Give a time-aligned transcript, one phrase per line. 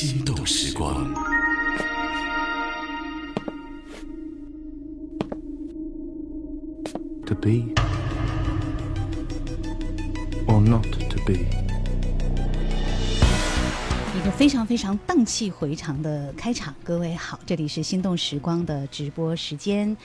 [0.00, 1.12] 心动时光。
[7.26, 7.74] To be
[10.48, 11.59] or not to be.
[14.12, 19.96] 一个非常非常荡气回肠的开场，各位好，这里是心动时光的直播时间，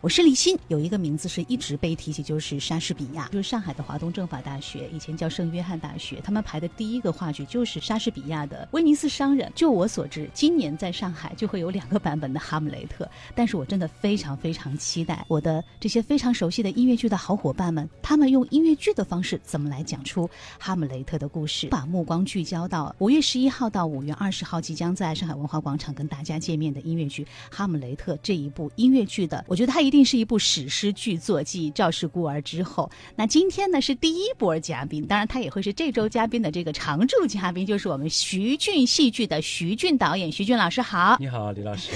[0.00, 0.58] 我是李欣。
[0.66, 9.48] 有一个名字是一直被提起，就是莎士比亚，就是上海的华东政法大学，以前叫圣约翰大学，他们排的第一个话剧就是莎士比亚的《威尼斯商人》。
[9.54, 32.90] 就我所知，今年在上海就会有两个版本的《哈姆雷特》，但是我真的非常非常期待我的这些非常熟悉的音乐剧的好伙伴们，他们用音乐剧的方式怎么来讲出哈姆雷特的故事，把目光聚焦到五月十一号到五月二十号即将在上海文化广场跟大家见面的音乐剧《哈姆雷特》这一部音乐剧的，我觉得它一定是一部史诗巨作，继《赵氏孤儿》之后。
[33.14, 40.32] 那今天呢是第一波嘉宾，当然他也会是这周嘉宾的这个常驻嘉宾，就是我们徐俊戏剧的徐俊导演。
[40.32, 41.92] 徐俊老师好，你好，李老师。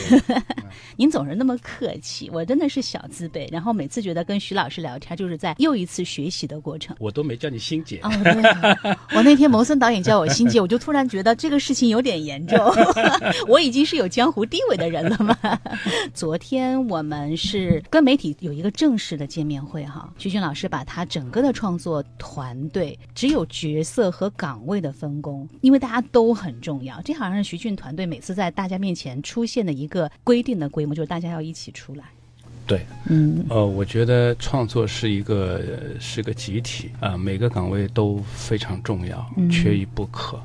[0.96, 3.48] 您总是那么客气，我真的是小自卑。
[3.50, 6.94] 然后每次觉得跟徐老师聊天，就是在又一次学习的过程。
[7.00, 8.00] 我都没叫你欣姐。
[8.02, 12.58] 哦，对啊、我那天牟森导演叫我欣姐，我就突然觉得这个事情有点严重。
[13.48, 15.36] 我已经是有江湖地位的人了嘛？
[16.14, 27.00] 昨天我们是跟媒体有一个正式的见面会哈，徐俊老师把他整个的创作团队只有角色和岗位的分工，因为大家都很重要。
[27.02, 32.04] 这好像是徐俊团队每次在大家面前出现的一个规定的规模，就是大家要一起出来。
[32.66, 35.62] 对，嗯，呃，我觉得创作是一个
[36.00, 40.36] 是个集体啊、呃，每个岗位都非常重要，嗯、缺一不可。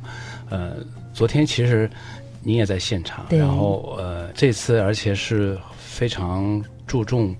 [0.52, 0.76] 呃，
[1.14, 1.90] 昨天其实
[2.44, 7.36] 你也在现场，然后呃，这次而且是非常注重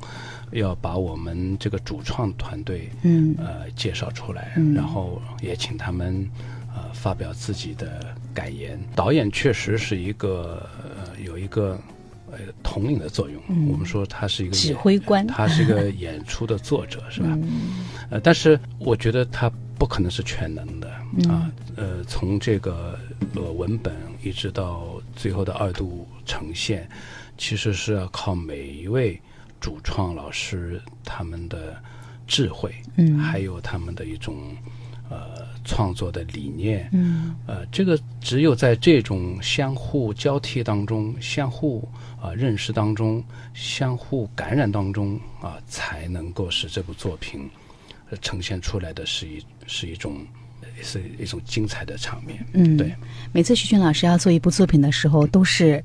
[0.52, 6.28] 要把我们这个主创团队，嗯，呃，介绍出来，嗯、然后也请他们
[6.76, 8.80] 呃发表自己的感言。
[8.96, 11.80] 导演确实是一个呃有一个。
[12.34, 17.28] 呃，统领的作用，嗯、我们说他是一个指挥官，他是一个 演出的作者，是吧？
[17.34, 21.52] 嗯、呃，但是我觉得他不可能是全能的、嗯、啊。
[21.76, 22.98] 呃，从这个
[23.36, 26.90] 呃文本一直到最后的二度呈现，
[27.38, 29.20] 其实是要靠每一位
[29.60, 31.82] 主创老师他们的
[32.28, 34.56] 智慧，嗯，还有他们的一种
[35.10, 41.88] 呃创作的理念，嗯，呃，这个只有在这种相互交替当中，相互。
[42.22, 47.50] 啊，认识当中，相互感染当中啊，才能够使这部作品、
[48.12, 50.24] 呃、呈现出来的是一是一种
[50.82, 52.46] 是一种精彩的场面。
[52.54, 52.94] 嗯，对。
[53.32, 55.84] 每次徐军老师要做一部作品的时候，都是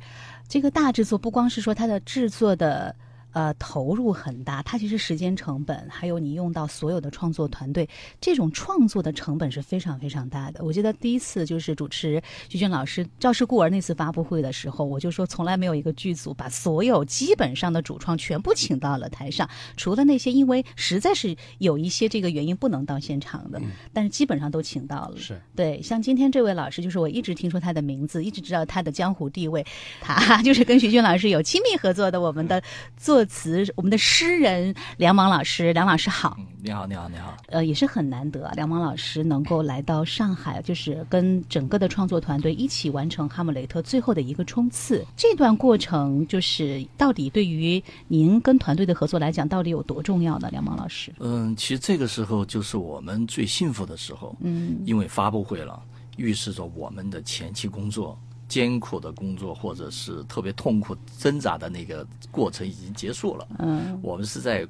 [0.48, 2.94] 这个大制作，不光是说它的制作的。
[3.36, 7.86] 呃，投入很大，它其实时间成本，还有你用到所有的创作团队，
[8.18, 10.64] 这种创作的成本是非常非常大的。
[10.64, 25.18] 我记得第一次就是主持徐军老师《赵氏孤儿》那次发布会的时候，我就说从来没有一个剧组把所有基本上的主创全部请到了台上，除了那些因为实在是有一些这个原因不能到现场的，嗯、但是基本上都请到了。
[25.18, 29.62] 是对，像今天这位老师，就是我一直听说他的名字，一直知道他的江湖地位，
[30.00, 32.62] 他 就是跟徐军老师有亲密合作的我们的
[32.96, 33.25] 作。
[33.26, 45.04] 词，我们的诗人梁芒老师，梁老师好，嗯，你好，你好，你好，呃，也是很难得，梁芒老师能够来到上海，就是跟整个的创作团队一起完成《哈姆雷特》最后的一个冲刺。
[45.16, 50.48] 这段过程，就是到底对于您跟团队的合作来讲，到底有多重要呢？
[50.50, 55.82] 梁芒老师，嗯，其实这个时候就是我们最幸福的时候，嗯，因为发布会了，
[56.16, 58.18] 预示着我们的前期工作。
[58.48, 63.48] 艰苦的工作，或者是特别痛苦挣扎的那个过程已经结束了。
[63.58, 64.66] 嗯，我们是在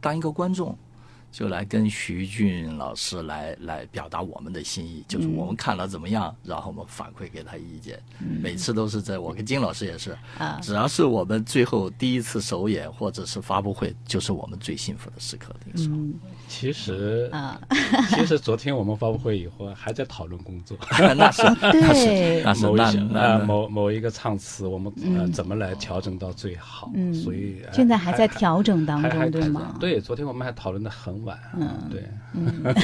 [0.00, 0.76] 当一个观众，
[1.30, 8.02] 就来跟徐俊老师来来表达我们的心意，就是我们看了怎么样，然后我们反馈给他意见。
[8.20, 15.54] 嗯、每次都是在我跟金老师也是啊，只要是我们最后第一次首演或者是发布会，就是我们最幸福的时刻。
[15.64, 16.14] 那个时候，嗯、
[16.50, 17.58] 其实啊，
[18.10, 20.76] 其实昨天我们发布会以后还在讨论工作，
[21.16, 22.80] 那是 那是那是某一
[23.12, 26.90] 那呃某某一个唱词，我们呃怎么来调整到最好？
[26.94, 29.76] 嗯，所以现在还在调整当中，对吗？
[29.78, 31.38] 对，昨天我们还讨论的很晚。
[31.56, 32.04] 嗯，对。
[32.34, 32.74] 嗯，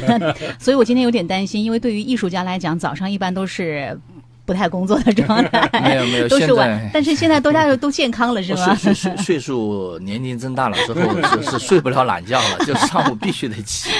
[0.60, 3.98] 所以我今天有点担心，因为对于艺术家来讲，早上一般都是
[4.46, 5.68] 不太工作的状态。
[5.82, 8.74] 没有没有，都是晚，但是现在大家 都健康了，是吗？
[8.76, 11.00] 岁岁岁数年龄增大了之后，
[11.42, 13.90] 是是睡不了懒觉了，就上午必须得起。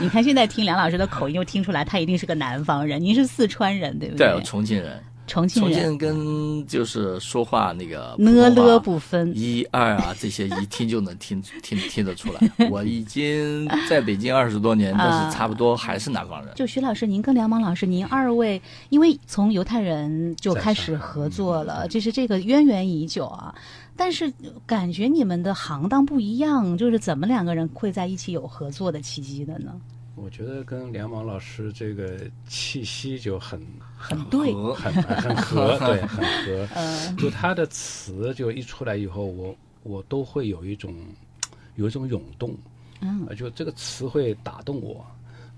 [0.00, 3.00] 你看现在听梁老师的口音，又听出来他一定是个南方人。
[3.00, 5.00] 您是四川人，对不对，重庆人。
[5.26, 9.32] 重庆重庆人人跟就是说话那个呢了不分。
[9.34, 12.68] 一二啊，这些一听就能听听听得出来。
[12.70, 16.54] 我已经在北京二十多年，但啊是差不多还是南方人。
[16.54, 18.60] 就徐老师，您跟梁芒老师，您二位
[18.90, 23.54] 因为从犹太人就开始合作了，这是这个渊源已久啊。
[23.96, 24.32] 但是
[24.66, 29.72] 感觉你们的行当不一样，就是怎么两个人会在一起有合作的契机的呢？
[30.14, 33.60] 我觉得跟梁芒老师这个气息就很
[34.02, 36.68] 很对，很很合，对，很合。
[36.74, 40.94] 呃， 就他的词就一出来以后，我我都会有一种
[41.76, 42.56] 有一种涌动，
[43.00, 45.06] 嗯，呃就这个词会打动我。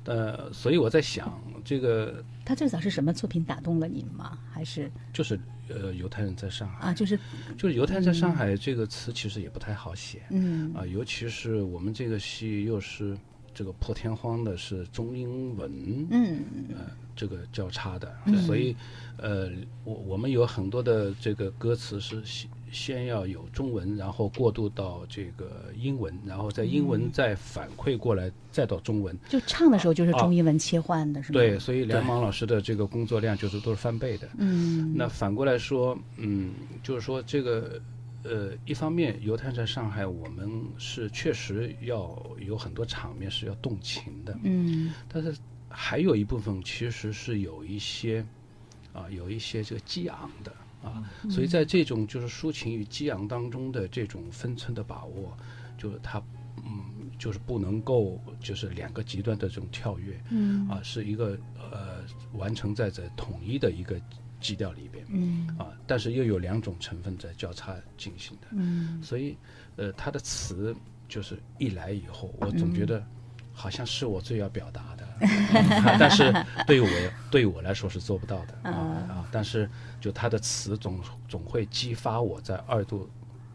[0.07, 4.39] 呃，所以我在想，这个他最早是什么作品打动了您吗？
[4.53, 4.93] 还是？
[5.15, 7.19] 就是呃，犹太人在上海，啊，就是。
[7.57, 10.21] 就是犹太人在上海这个词其实也不太好写。
[10.29, 10.75] 嗯。
[10.75, 13.17] 啊、尤其是我们这个戏又是
[13.55, 16.45] 这个破天荒的是中英文，嗯
[17.15, 18.15] 这个交叉的，
[18.47, 18.75] 所以
[19.17, 19.51] 呃，
[19.85, 29.17] 我我们有很多的这个歌词是先先要有中文，然后过渡到这个英文，然后在英文再反馈过来，再到中文。
[29.29, 31.35] 就唱的时候就是中英文切换的是吗？
[31.35, 34.29] 对，，所以梁芒老师的这个工作量就是都是翻倍的。
[34.39, 36.53] 嗯那反过来说，嗯，
[36.83, 37.81] 就是说这个。
[38.27, 45.37] 呃，一方面，犹太在上海，我们是确实要有很多场面是要动情的，嗯但是
[45.77, 48.25] 还有一部分其实是有一些
[48.93, 55.37] 啊，有一些这个激昂的啊，所以在这种就是抒情与激昂当中的这种分寸的把握，
[55.77, 56.23] 就是它
[56.59, 62.05] 嗯，就是不能够就是两个极端的这种跳跃嗯啊，是一个呃
[62.35, 64.01] 完成在这统一的一个
[64.41, 69.03] 基调里边嗯啊，但是又有两种成分在交叉进行的，嗯。
[69.03, 69.37] 所以
[69.77, 70.75] 呃，他的词
[71.09, 73.05] 就是一来以后，我总觉得
[73.53, 75.04] 好像是我最要表达的，啊
[75.99, 76.33] 但是
[76.67, 76.89] 对于我
[77.31, 78.73] 对于我来说是做不到的啊
[79.09, 79.25] 啊！
[79.31, 79.69] 但是
[80.01, 83.09] 就他的词总总会激发我在二度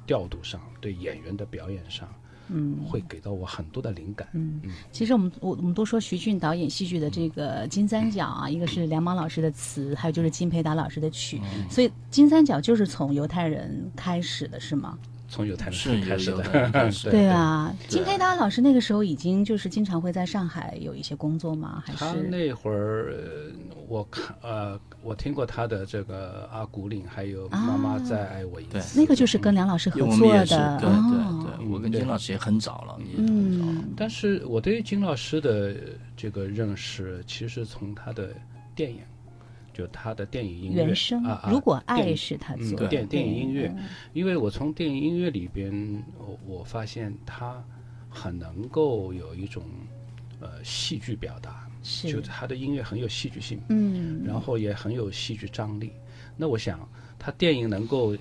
[0.06, 2.07] 调度上，对演员的表演上，
[2.47, 4.27] 嗯会给到我很多的灵感。
[4.33, 4.61] 嗯，
[4.91, 14.97] 其实我们我我们都说徐俊导演戏剧的这个金三角啊，一个是梁芒老师的词，还有就是金培达老师的曲，所以金三角就是从犹太人开始的，是吗？
[15.29, 21.83] 从犹太是人开始有有的， 始对啊，金培达老师那个时候已经就是经常会在上海有一些工作吗？
[21.85, 23.51] 还他是那会儿，呃
[23.87, 29.01] 我看呃，我听过他的这个《阿古岭》，还有《妈妈再爱我一次》对。
[29.01, 30.77] 那个就是跟梁老师合作的。
[30.79, 31.45] 对哦。
[31.57, 33.65] 对对，我跟金老师也很早了，也很早。
[33.65, 33.93] 嗯。
[33.97, 35.75] 但是我对金老师的
[36.15, 38.29] 这个认识，其实从他的
[38.75, 38.99] 电影，
[39.79, 43.73] 就他的电影音乐原声啊，啊如果爱是他嗯做的，电电影音乐，
[44.11, 47.63] 因为我从电影音乐里边，我我发现他
[48.09, 49.63] 很能够有一种
[50.41, 52.11] 呃戏剧表达，是。
[52.11, 54.21] 就他的音乐很有戏剧性，嗯。
[54.25, 55.93] 然后也很有戏剧张力。
[56.35, 56.85] 那我想，
[57.17, 58.13] 他电影能够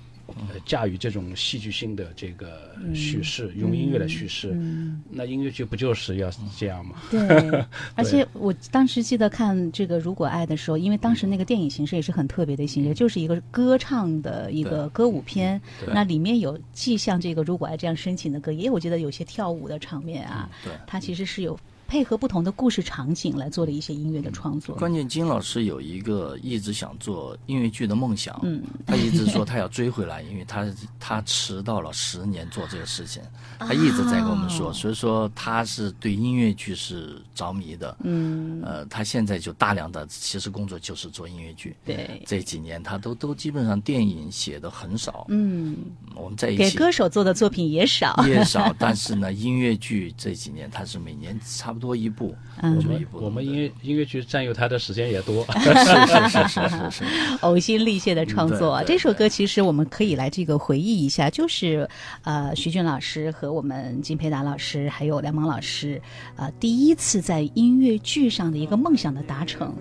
[0.49, 5.01] 呃驾驭这种戏剧性的这个叙事，用音乐来叙事，嗯。
[5.09, 6.95] 那音乐剧不就是要这样吗？
[7.11, 7.19] 对，
[7.95, 24.75] 而且我当时记得看这个《如果爱》的时候，因为当时那个电影形式也是很特别的形式，就是一个歌唱的一个歌舞片，那里面有既像这个《如果爱》这样深情的歌，也有我觉得有些跳舞的场面啊，对，它其实是有配合不同的故事场景来做的一些音乐的创作。
[24.75, 33.23] 关键金老师有一个一直想做音乐剧的梦想，嗯，他一直说他要追回来，因为他他迟到了十年做这个事情，
[33.57, 45.75] 他一直在跟我们说，哦所以说他是对音乐剧是着迷的，嗯，呃，他现在就大量的其实工作就是做音乐剧，对，这几年他都都基本上电影写的很少，嗯，
[46.15, 48.23] 我们在一起给歌手做的作品也少。
[48.27, 55.45] 也少，但是呢，音乐剧这几年他是每年差不多一部，嗯就一部，我们音乐音乐剧占有他的时间也多。
[55.53, 55.85] 是是
[56.29, 57.03] 是是是是，
[57.41, 58.83] 呕心沥血的创作。
[58.85, 61.89] 这首歌其实我们可以来这个回忆一下，就是
[62.23, 66.01] 呃徐俊老师和我们金培达老师还有梁芒老师，
[66.35, 69.73] 呃第一次在音乐剧上的一个梦想的达成。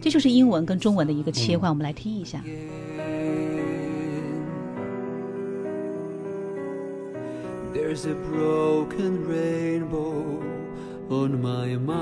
[0.00, 2.42] 这就是英文跟中文的一个切换，我们来听一下。
[7.72, 10.42] There's a broken rainbow
[11.09, 11.99] on my mind.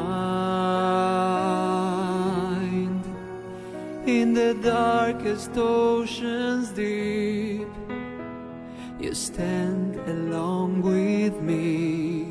[4.05, 7.67] In the darkest oceans deep,
[8.99, 12.25] you stand along with me.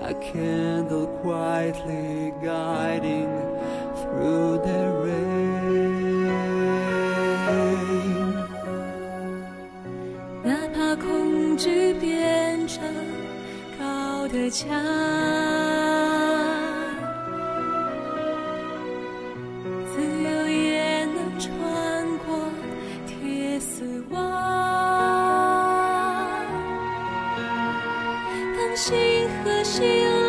[0.00, 3.28] A candle quietly guiding
[4.00, 5.48] through the rain.
[10.44, 13.11] 哪怕恐惧变成高
[14.33, 14.67] 的墙，
[19.85, 22.49] 自由也能穿过
[23.05, 24.19] 铁丝网。
[28.57, 30.22] 当心和心。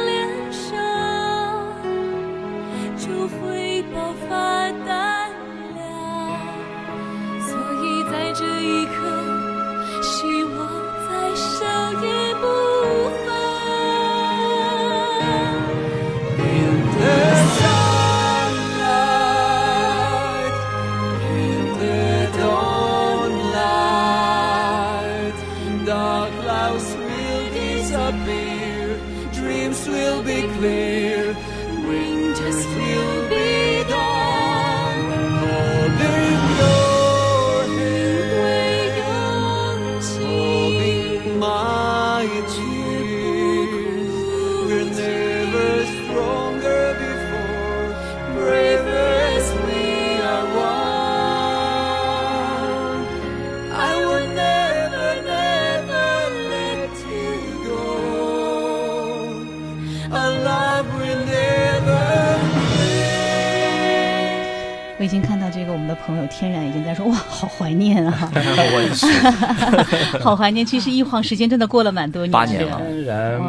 [66.15, 70.65] 朋友天然已经在说哇，好怀念啊， 我也是， 好怀念。
[70.65, 73.41] 其实一晃时间真的过了蛮多年，八年了天然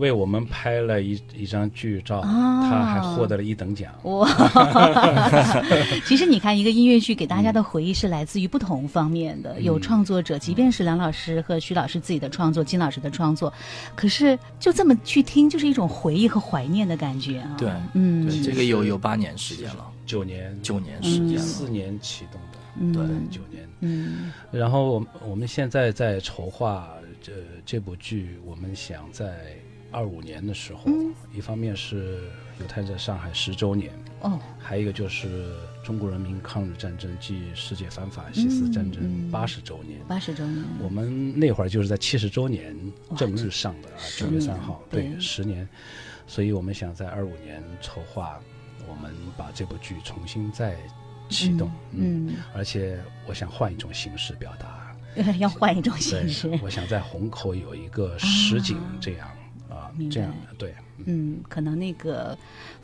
[0.00, 3.92] 为我们拍了一一张剧照，啊他还获得了一等奖。
[4.02, 4.28] 哇，
[6.06, 13.52] 其实你看，一个音乐剧给大家的回忆是来自于不同方面的，有创作者，即便是梁老师和徐老师自己的创作，金老师的创作，
[13.94, 17.54] 可是就这么去听，就是一种回忆和怀念的感觉啊。
[17.58, 22.92] 对嗯，对，这个有有八年时间了，九年，九年时间了，四年启动的，嗯。
[22.92, 23.68] 对，九年。
[23.80, 24.32] 嗯。
[24.50, 26.88] 然后我们我们现在在筹划
[27.22, 27.32] 这
[27.66, 29.54] 这部剧，我们想在
[29.90, 31.12] 二五年的时候，嗯。
[31.32, 32.22] 一方面是
[32.60, 35.54] 犹太在上海十周年，哦，还有一个就是
[35.84, 39.30] 中国人民抗日战争暨世界反法西斯战争嗯。
[39.30, 40.00] 八十周年。
[40.08, 42.76] 八十周年，我们那会儿就是在七十周年
[43.16, 45.02] 正日上的啊，十九月三号，对。
[45.02, 45.68] 对，十年，
[46.26, 48.40] 所以我们想在二五年筹划，
[48.88, 50.76] 我们把这部剧重新再
[51.28, 55.38] 启动，嗯，嗯，而且我想换一种形式表达，嗯。
[55.38, 59.36] 要换一种形式，，我想在虹口有一个实景这样啊
[59.96, 60.74] 明白这样的，对，
[61.06, 62.36] 嗯，可能那个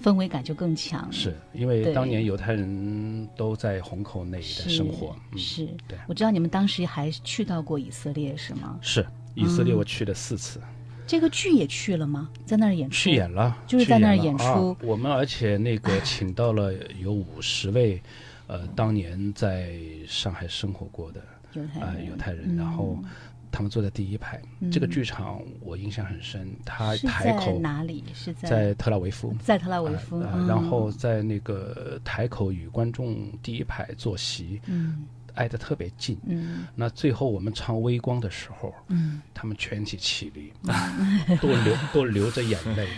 [0.03, 8.79] 氛围感就更强，是因为当年犹太人都在虹口那一带生活，嗯，是，对，我知道你们当时还去到过以色列，是吗？
[8.81, 10.61] 是以色列嗯我去了四次。
[11.07, 12.29] 这个剧也去了吗？
[12.45, 12.97] 在那儿演出？
[12.97, 14.77] 去演了，就是在那儿演出啊。
[14.83, 18.03] 我们而且那个请到了有五十位，
[18.49, 22.99] 呃，当年在上海生活过的啊、犹太人，犹太人，嗯然后
[23.51, 24.41] 他们坐在第一排。
[24.71, 28.05] 这个剧场我印象很深，它台口哪里？
[28.15, 29.35] 是在在特拉维夫。
[29.43, 35.05] 在特拉维夫，然后在那个台口与观众第一排坐席，嗯。
[35.37, 36.17] 挨得特别近。
[36.27, 36.67] 嗯。
[36.75, 40.51] 那最后我们唱《微光》的时候，嗯，他们全体起立，
[41.43, 42.89] 都流都流着眼泪，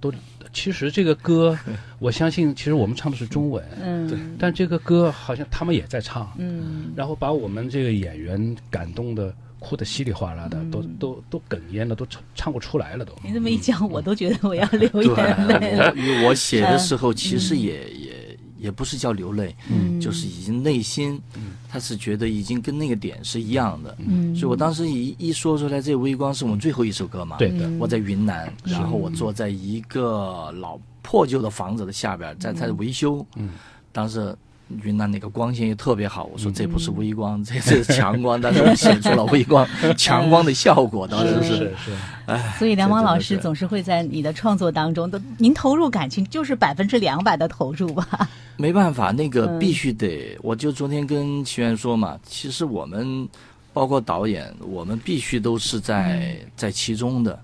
[0.00, 0.10] 都
[0.54, 1.54] 其实这个歌，
[2.00, 4.34] 我相信其实我们唱的是中文，嗯。
[4.38, 6.94] 但这个歌好像他们也在唱，嗯。
[6.96, 13.12] 然后把我们这个演员感动的哭得稀里哗啦的，都都都哽咽了，都唱唱不出来了都。
[13.22, 15.92] 你这么一讲，我都觉得我要 流，眼泪了。
[15.92, 21.20] 我因为我写的时候，其实也也也不是叫流泪，嗯就是已经内心，
[21.68, 23.96] 他是觉得已经跟那个点是一样的。
[24.00, 27.36] 嗯所以我当时一一说出来，这《微光》是我们最后一首歌嘛。
[27.38, 33.24] 对的，我在云南，然后我坐在一个老破旧的房子的下边，在在维修。
[33.36, 33.50] 嗯，
[33.92, 34.36] 当时
[34.82, 41.56] 云南那个光线也特别好，我说这不是微光，这是 强光，但是我写出了微光 强光的效果，当时是。
[41.56, 48.28] 是是，所以梁王老师总是会在你的创作当中，都您投入感情就是百分之两百的投入吧？
[48.56, 53.28] 没办法，那个嗯必须得，我就昨天跟齐源说嘛，其实我们
[53.72, 57.38] 包括导演，我们必须都是在、在其中的。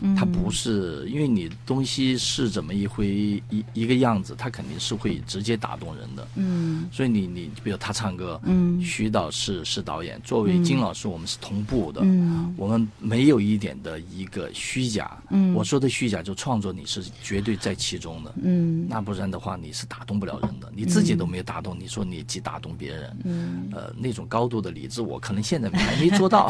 [0.00, 0.14] 嗯。
[0.14, 3.06] 它不是因为你东西是怎么一回
[3.50, 6.28] 一一个样子，它肯定是会直接打动人的。
[6.36, 6.88] 嗯。
[6.92, 8.82] 所以你你比如他唱歌，嗯。
[8.82, 12.00] 徐导是是导演，作为金老师，我们是同步的。
[12.04, 12.54] 嗯。
[12.56, 15.54] 我们没有一点的一个虚假，嗯。
[15.54, 18.86] 我说的虚假就创作你是绝对在其中的，嗯。
[18.88, 26.46] 那不然的话你是打动不了人的，你自己都没有打动，你说你既打动别人，嗯，呃，那种高度的理智，我可能现在还没做到。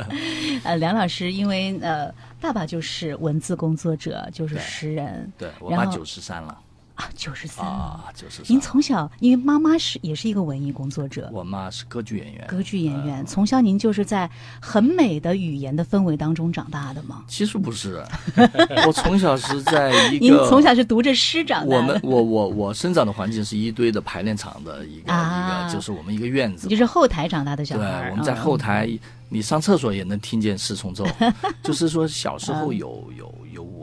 [0.64, 5.32] 呃，梁老师因为呃，爸爸就是文字工作者，就是诗人。
[5.38, 6.58] 对我然后妈九十三了
[6.96, 7.64] 啊，九十三。
[7.64, 8.46] 啊，九十三。
[8.48, 8.60] 您。
[8.60, 14.28] 从小，因为妈妈是也是一个文艺工作者，我妈是歌剧演员，歌剧演员，从小您就是在
[14.60, 17.22] 很美的语言的氛围当中长大的吗？
[17.28, 18.02] 其实不是，
[18.88, 25.66] 我从小是在一个 您从小是读着诗长大的，我们我我我生长的环境是一堆的排练场的一个、啊。
[25.66, 26.66] 一个，就是我们一个院子。
[26.66, 26.76] 就。
[26.76, 28.36] 是后台长大的小对孩对，，我们在嗯。
[28.36, 28.86] 后台，
[29.30, 31.06] 你上厕所也能听见四重奏，
[31.64, 33.34] 就是说小时候有有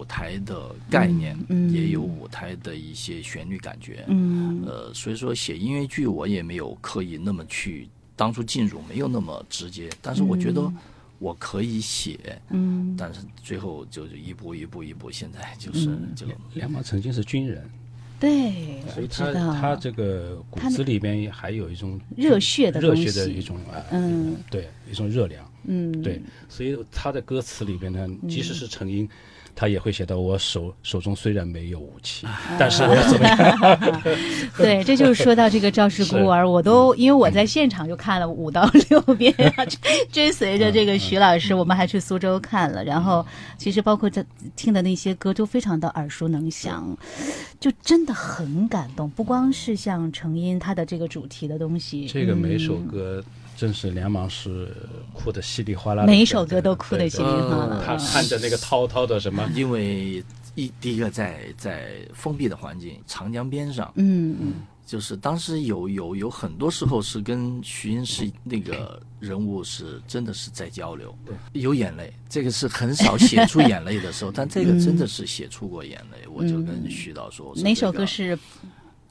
[0.03, 1.71] 舞台的概念，嗯嗯。
[1.71, 4.03] 也有舞台的一些旋律感觉。
[4.07, 4.61] 嗯。
[4.65, 10.71] 呃，所以说写音乐剧我也没有刻意那么去当初进入没有那么直接，但是我觉得
[11.19, 12.19] 我可以写，
[12.49, 12.95] 嗯。
[12.97, 16.13] 但是最后就是一步一步一步，现在就是、嗯。
[16.13, 17.63] 就梁芒曾经是军人，
[18.19, 24.35] 对，所以他他这个骨子里边还有一种热血的热血的一种啊，嗯。
[24.51, 25.91] 对，一种热量，嗯。
[26.01, 29.07] 对，所以他的歌词里边呢，即使是成英，
[29.55, 32.25] 他也会写到我手手中虽然没有武器，
[32.57, 33.79] 但是我要怎么样？
[34.57, 42.83] 对，这就是说到这个《赵氏孤儿》，我都因为我在现场就看了五到六遍，追追随着这个徐老师，我们还去苏州看了。
[42.83, 43.25] 然后
[43.57, 46.97] 其实包括这听的那些歌都非常的耳熟能详，
[47.59, 49.09] 就真的很感动。
[49.11, 53.23] 不光是像成因他的这个主题的东西，这个每首嗯歌
[53.55, 54.75] 真是连忙是
[55.13, 57.81] 哭的稀里哗啦，每一首歌都哭得稀里哗啦。
[57.85, 60.23] 他看着那个滔滔的什么，因为
[60.55, 64.53] 一第一个在在封闭的环境，长江边上，嗯嗯。
[64.85, 71.15] 就是当时有有有很多时候是跟徐英是那个人物是真的是在交流，
[71.53, 78.41] 有眼泪，这个是很少写出眼泪的时候， 但这个真的是写出过眼泪，我就跟徐导说，哪首歌是就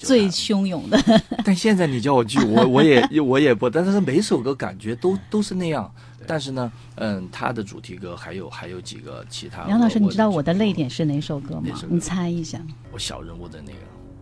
[0.07, 0.99] 最汹涌的？
[1.45, 5.91] 但现在你叫我记，我我也 我也不，但是每首歌感觉都都是那样。
[6.25, 9.69] 但是呢，嗯，他的主题歌还有还有几个其他。
[9.69, 11.63] 杨老师，你知道我的泪点是哪首歌吗？
[11.63, 12.61] 歌你猜一下。
[12.93, 13.79] 我小人物的那个，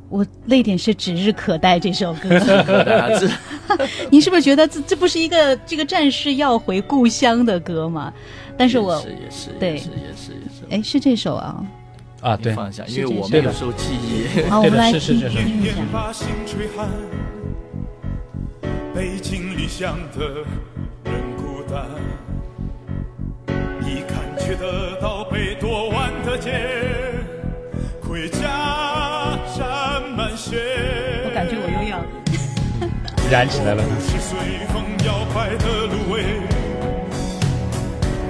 [0.08, 2.30] 我泪点是《指日可待》这首歌，
[2.84, 3.30] 大家知
[4.10, 8.10] 你是不是觉得这这不是一个这个战士要回故乡的歌吗？
[8.56, 10.66] 但是我也是也是对也是也是也是。
[10.70, 11.62] 哎是这首啊，
[12.20, 14.42] 啊，对，你放下，因为我们有时候记忆。
[14.48, 15.76] 好，我对的们来听是是是是听一下。
[15.90, 16.86] 把心吹寒，
[18.94, 20.28] 北京理想的
[21.04, 21.86] 人孤单，
[23.82, 26.60] 一看却得到被夺腕的剑，
[28.02, 28.38] 盔甲
[29.56, 30.58] 沾满血。
[31.24, 31.98] 我感觉我又要
[33.30, 33.82] 燃起来了。
[33.98, 34.36] 是随
[34.68, 36.22] 风摇摆的芦苇，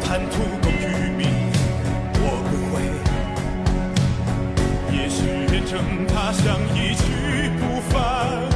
[0.01, 0.37] 贪图
[6.09, 8.50] 他乡一去不返，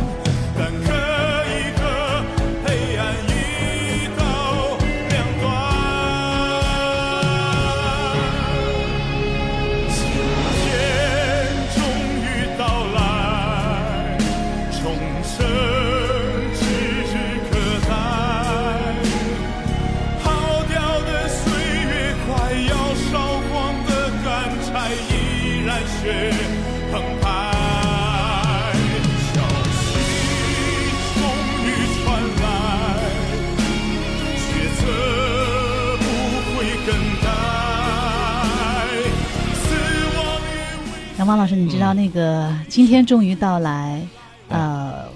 [41.25, 44.07] 与危杨芳老师，你知道那个今天终于到来，
[44.51, 45.07] 呃，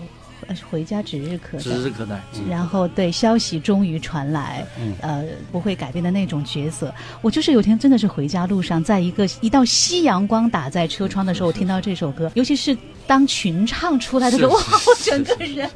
[0.71, 1.63] 回家指日可待。
[1.63, 2.21] 指日可待。
[2.49, 4.95] 然后对消息终于传来，嗯。
[5.01, 6.93] 呃，不会改变的那种角色。
[7.23, 15.69] 我就是有天真的是回家路上，在一个一道夕阳光打在车窗的时候，我听到这首歌，尤其是当群唱出来的时候，哇，我整个人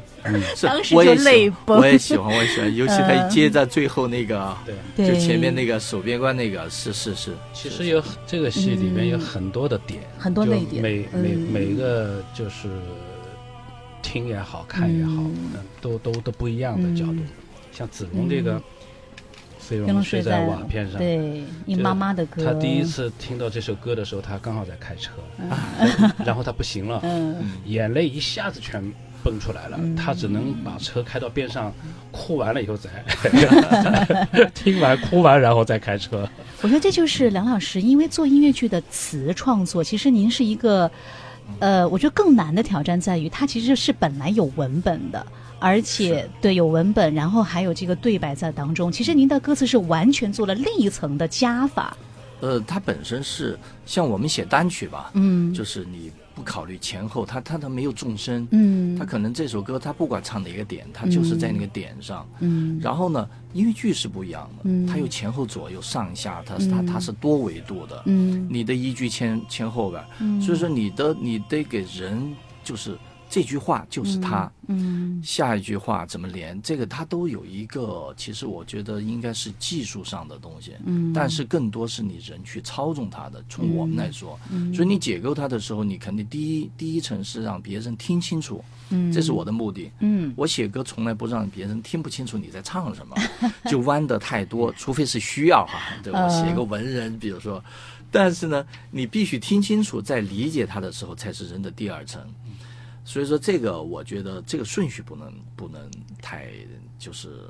[0.55, 1.79] 是当时我也就泪喜崩。
[1.79, 3.29] 我也喜欢，我也喜欢，尤其他嗯。
[3.29, 4.55] 接在最后那个，
[4.95, 7.31] 对，就前面那个守边关那个，是是是。
[7.53, 10.81] 其实有这个戏里面有很多的点，很多泪点。
[10.81, 11.47] 每每嗯。
[11.51, 12.67] 每个就是
[14.03, 15.35] 听也好看也好，嗯。
[15.55, 17.13] 嗯都都都不一样的角度。
[17.13, 17.27] 嗯。
[17.71, 18.59] 像子龙这个，
[19.57, 25.13] 飞飞龙睡在龙睡在瓦片上，对你妈妈的歌，他第一次听到这首歌的时候，他刚好在开车，
[26.23, 27.35] 然后他不行了，嗯，
[27.65, 28.83] 眼泪一下子全
[29.23, 31.73] 蹦出来了，他只能把车开到边上，
[32.11, 32.89] 哭完了以后再
[34.53, 36.29] 听完哭完，然后再开车。
[36.61, 40.91] 我觉得这就是梁老师，因为做音乐剧的词创作，其实您是一个，
[41.59, 45.25] 呃，我觉得更难的挑战在于，它其实是本来有文本的，
[45.59, 48.91] 而且对有文本，然后还有这个对白在当中。
[48.91, 51.95] 其实您的歌词是完全做了另一层的加法，
[52.41, 55.53] 呃，它本身是像我们写单曲吧，嗯。
[55.53, 58.97] 就是你不考虑前后，他他他没有纵深，嗯。
[58.97, 62.27] 他可能这首歌他不管唱哪个点，他就是在那个点上。
[62.39, 62.79] 嗯。
[62.81, 64.85] 然后呢，音乐剧是不一样的，嗯。
[64.87, 68.47] 它有前后左右上下，它是它它是多维度的，嗯。
[68.49, 70.41] 你的一句前前后边，嗯。
[70.41, 72.97] 所以说你的你得给人就是
[73.33, 81.11] 这句话就是他，嗯下一句话怎么连，这个它都有一个，其实我觉得应该是技术上的东西，嗯。
[81.11, 83.43] 但是更多是你人去操纵它的。
[83.49, 89.11] 从我们来说，嗯所以你解构它的时候，你肯定第一第一层是让别人听清楚，嗯。
[89.11, 89.89] 这是我的目的。
[90.01, 90.31] 嗯。
[90.37, 93.15] 我写歌从来不让别人听不清楚你在唱什么，
[93.65, 95.79] 就弯的太多， 除非是需要哈。
[96.03, 97.63] 对我写个文人，比如说，
[98.11, 102.21] 但是呢，你必须听清楚，在理解它的时候才是人的第二层。
[103.05, 105.89] 所以说这个我觉得这个顺序不能不能
[106.21, 106.47] 太
[106.97, 107.49] 就是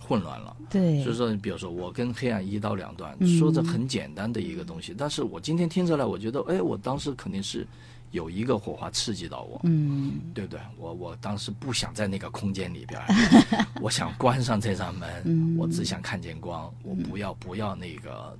[0.00, 0.56] 混乱了。
[0.70, 7.66] 对所以说，比如说我跟黑暗一刀两断，嗯说着很简单的一个东西，但是我今天听着来，我觉得，哎，我当时肯定是
[8.10, 10.60] 有一个火花刺激到我，嗯对不对？
[10.78, 13.00] 我我当时不想在那个空间里边，
[13.80, 18.36] 我想关上这扇门，嗯我只想看见光，我不要不要那个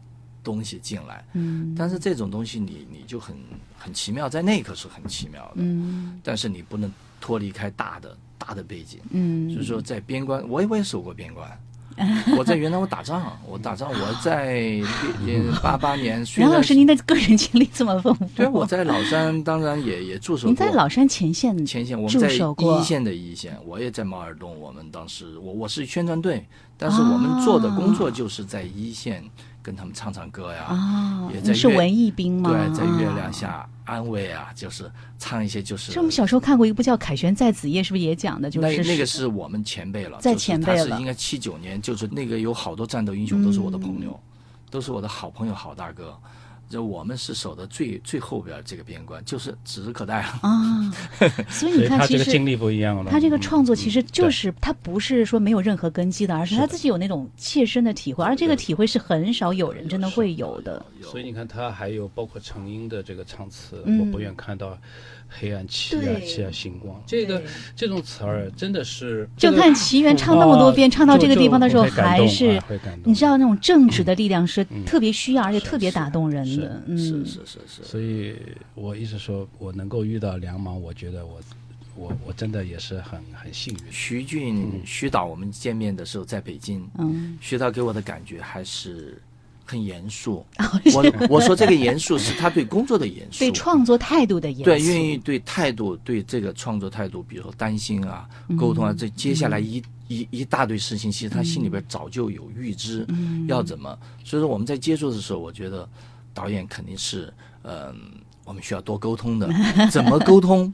[0.49, 1.25] 东西进来。
[1.35, 3.37] 嗯但是这种东西你你就很
[3.77, 8.99] 很奇妙，在那一刻是很奇妙的，嗯但是你不能脱离开大的大的背景。
[9.11, 11.47] 嗯，就是说，在边关，我也我也守过边关。
[12.39, 14.81] 我在原来我打仗，我打仗，我在
[15.61, 20.49] 八八年， 虽然梁老师，您的个人经历这么丰富，对我在老山当然也也驻守过。
[20.49, 24.57] 您在老山前线前线，我们驻在一线的一线，我也在毛尔东。
[24.61, 29.25] 我们当时我我是宣传队，但是我们做的工作就是在一线
[29.69, 32.49] 跟他们唱唱歌呀，哦也，是文艺兵吗？
[32.49, 33.31] 对，在月啊亮。
[33.31, 35.93] 下安慰啊，就是唱一些就是。
[35.93, 38.49] 是我们小时候看过一部叫《凯旋在子夜》，是不是也讲的？
[38.49, 44.25] 就是那个是我们前辈了，在前辈是应该七九年，就是那个有好多战斗英雄都是我的朋友，嗯
[44.71, 46.19] 都是我的好朋友、好大哥。
[46.69, 50.39] 就我们是守的最最后边这个边关，就是指日可待了。
[50.43, 50.93] 啊，
[51.49, 53.11] 所以你看，他这个经历不一样了。
[53.11, 60.85] 他这个嗯创作其实就对是他不是说没有任何根基的，而是他自己有那种切身的体会，而这个体会是很少有人真的会有的。
[61.03, 64.79] 所以你看，他还有包括成英的这个唱词，嗯我不愿看到
[65.29, 67.43] 黑暗期啊对期啊星光，这个
[67.77, 73.13] 这种词儿真的是就看奇缘唱那么多遍，唱到这个地方的时候，还是啊会感动。
[73.13, 74.85] 你知道那种正直的力量是嗯。
[74.89, 76.63] 特别需要，而且特别打动人的。
[76.63, 78.35] 是嗯，是是是，所以
[78.75, 81.39] 我一直说，我能够遇到梁芒，我觉得我
[81.95, 83.81] 我我真的也是很很幸运。
[83.93, 89.21] 徐俊、徐导，我们见面的时候在北京，嗯，徐导给我的感觉还是
[89.69, 90.45] 很严肃。
[90.59, 98.27] 哦我我说这个严肃是他对工作的严肃，对创作态度的严肃，对愿意对态度对这个创作态度，比如说担心啊、
[98.59, 103.07] 沟通啊，这接下来一一一大堆事情，其实他心里边早就有预知，
[103.47, 103.99] 要怎么。
[104.25, 105.87] 所以说我们在接触的时候，我觉得
[106.33, 107.95] 导演肯定是嗯。
[108.49, 109.47] 我们需要多沟通的，
[109.93, 110.73] 怎么沟通？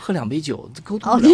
[0.00, 1.28] 喝两杯酒沟通了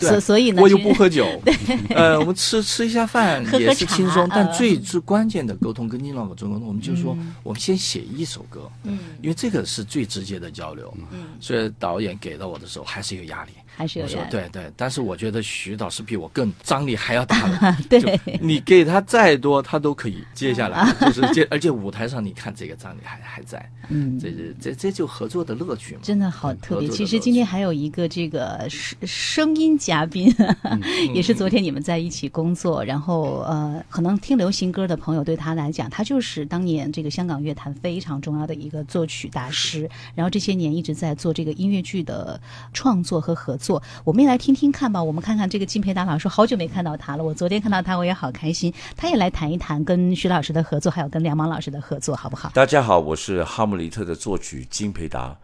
[0.00, 1.26] 所所以呢，我又不喝酒，
[1.88, 13.52] 呃，我们吃吃一下饭也是轻松，但最最关键的沟通跟金老师沟通，我们就说，我们先写一首歌，嗯，因为这个是最直接的交流，嗯，所以导演给到我的时候还是有压力。
[13.76, 26.00] 还是有人对对，但是我觉得徐导是比我更张力还要大的， 对你给他再多，他都可以接下来，就是接， 而且舞台上你看这个张力还还在，嗯，这这这这就合作的乐趣嘛。
[26.02, 26.88] 真的好特别。
[26.88, 30.80] 其实今天还有一个这个声声音嘉宾，嗯
[31.14, 39.86] 也是昨天你们在一起工作，然后呃，可能听流行歌的朋友对他来讲，他就是当年这个香港乐坛非常重要的一个作曲大师。
[40.14, 42.40] 然后这些年一直在做这个音乐剧的
[42.72, 43.65] 创作和合作。
[44.04, 47.24] 我们也来听听看吧，我们看看这个金培达老师，好久没看到他了。
[47.24, 48.72] 我昨天看到他，我也好开心。
[48.96, 52.50] 他也来谈一谈跟徐老师的合作，还有跟梁芒老师的合作，好不好？
[52.54, 55.36] 大家好，我是哈姆雷特的作曲金培达，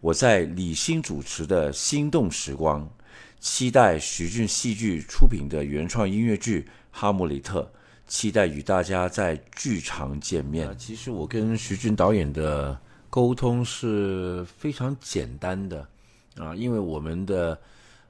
[0.00, 2.82] 我在李欣主持的《心动时光》，
[3.38, 7.62] 期待徐俊戏剧出品的原创音乐剧《哈姆雷特》，
[8.06, 10.74] 期待与大家在剧场见面。
[10.78, 15.86] 其实我跟徐俊导演的沟通是非常简单的
[16.40, 17.60] 啊，因为我们的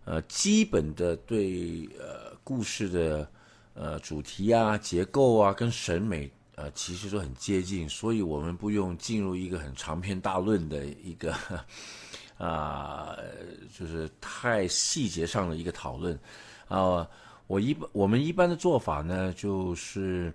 [0.04, 3.28] 呃基本的对呃故事的
[3.74, 11.34] 呃主题啊、结构啊跟审美呃其实都很接近，所以我们不用进入一个很长篇大论的一个
[12.38, 13.16] 啊、
[13.76, 16.18] 就是太细节上的一个讨论。
[16.68, 17.06] 啊、
[17.48, 20.32] 我一般我们一般的做法呢，就是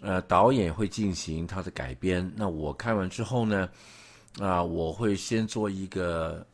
[0.00, 3.68] 呃导演会进行他的改编，那我看完之后呢，
[4.40, 6.44] 啊、我会先做一个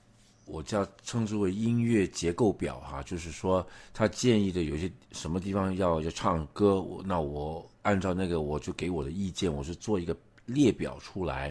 [0.52, 11.50] 我叫称之为音乐结构表哈、就是说他建议的有些什么地方要要唱歌，我那我按照那个我就给我的意见，我是做一个列表出来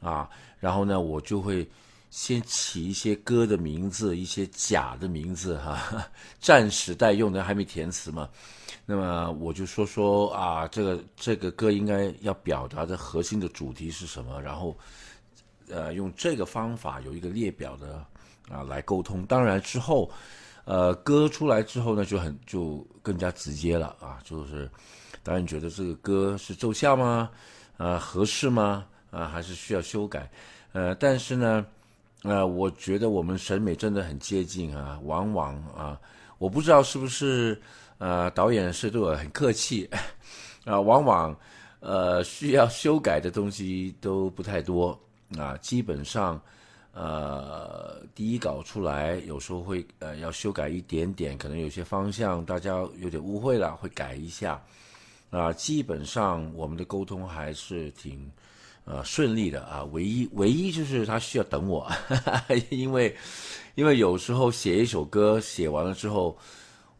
[0.00, 1.68] 啊，然后呢我就会
[2.08, 6.06] 先起一些歌的名字，一些假的名字哈、
[6.40, 8.26] 暂时代用的还没填词嘛，
[8.86, 14.74] 那么我就说说啊，这个这个歌应该要表达的核心的主题是什么，然后
[15.68, 18.02] 呃用这个方法有一个列表的
[18.52, 19.24] 啊来沟通。
[19.26, 20.10] 当然之后，
[20.64, 24.70] 呃歌出来之后呢，就很就更加直接了啊，就是
[25.24, 27.30] 导演觉得这个歌是奏效吗？
[27.78, 28.84] 啊合适吗？
[29.10, 30.30] 啊还是需要修改？
[30.72, 31.66] 呃但是呢，
[32.22, 35.98] 呃我觉得我们审美真的很接近啊，往往啊
[36.38, 37.60] 我不知道是不是
[37.98, 39.88] 呃导演是对我很客气
[40.64, 41.36] 啊，往往
[41.80, 44.98] 呃需要修改的东西都不太多
[45.36, 46.40] 啊，基本上
[46.94, 54.62] 呃，第一稿出来，有时候会呃要修改一点点，可能有些方向大家有点误会了，会改一下。
[55.30, 58.30] 啊、基本上我们的沟通还是挺
[58.84, 59.82] 呃顺利的啊。
[59.84, 61.90] 唯一唯一就是他需要等我，
[62.68, 63.16] 因为
[63.74, 66.36] 因为有时候写一首歌写完了之后，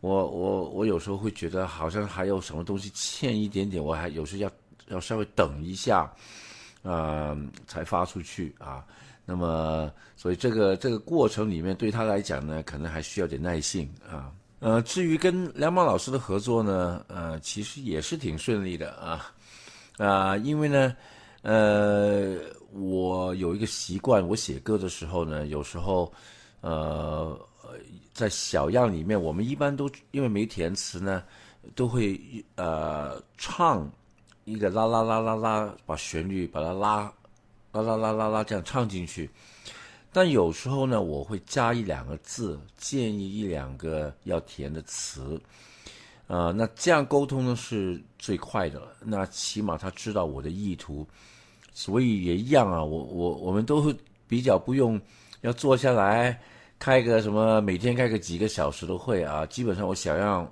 [0.00, 4.50] 我我我有时候会觉得好像还有什么东西欠一点点，我还有时候要
[4.88, 6.10] 要稍微等一下，
[6.80, 8.82] 呃，才发出去啊。
[9.32, 14.30] 那么，所以这个这个过程里面对他来讲呢，可能还需要点耐性啊。
[14.60, 19.32] 呃，至于跟梁邦老师的合作呢，呃，其实也是挺顺利的啊，
[19.96, 20.94] 啊、因为呢，
[21.40, 22.36] 呃，
[22.72, 26.12] 我有一个习惯，我写歌的时候呢，有时候，
[26.60, 27.34] 呃
[28.12, 31.22] 在小样里面，我们一般都因为没填词呢，
[31.74, 32.20] 都会
[32.56, 33.90] 呃唱
[34.44, 37.10] 一个啦啦啦啦啦，把旋律把它拉
[37.72, 39.28] 啦啦啦啦啦这样唱进去。
[40.14, 45.40] 但有时候呢，我会加一两个字，建议一两个要填的词，
[46.26, 48.88] 呃，那这样沟通呢是最快的了。
[49.00, 51.06] 那起码他知道我的意图，
[51.72, 52.84] 所以也一样啊。
[52.84, 53.90] 我我我们都
[54.28, 55.00] 比较不用
[55.40, 56.38] 要坐下来
[56.78, 59.46] 开个什么，每天开个几个小时的会啊。
[59.46, 60.46] 基本上我想要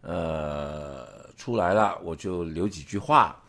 [0.00, 3.39] 呃出来了，我就留几句话。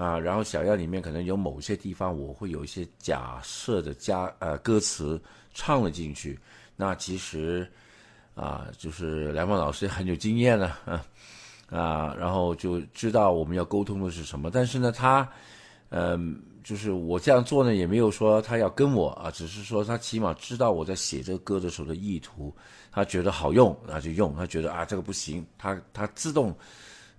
[0.00, 5.20] 啊，然后小样里面可能有某些地方我会有一些假设的加呃歌词
[5.52, 6.40] 唱了进去，
[6.74, 7.70] 那其实
[8.34, 11.04] 啊就是梁芳老师很有经验了啊
[11.68, 15.28] 啊，然后就知道我们要沟通的是什么，但是呢他
[15.90, 22.56] 嗯、就是我这样做呢也没有说他要跟我啊，只是说他起码知道我在写这个歌的时候的意图，
[22.90, 26.56] 他觉得好用那就用，他觉得啊这个不行，他他自动。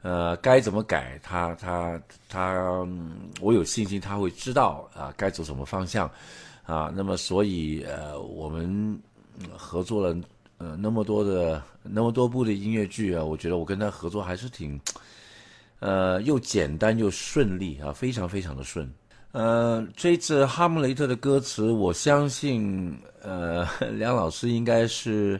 [0.03, 2.83] 呃，该怎么改，他他他、
[3.39, 6.09] 我有信心他会知道啊，该走什么方向，
[6.65, 8.99] 啊，那么所以呃，我们
[9.55, 10.15] 合作了
[10.57, 14.79] 呃那么多的那么多部的音乐剧啊，我觉得我跟他合作还是挺，
[15.79, 18.91] 呃，又简单又顺利啊，非常非常的顺。
[19.33, 25.39] 呃，这次《哈姆雷特》的歌词，我相信呃， 梁老师应该是。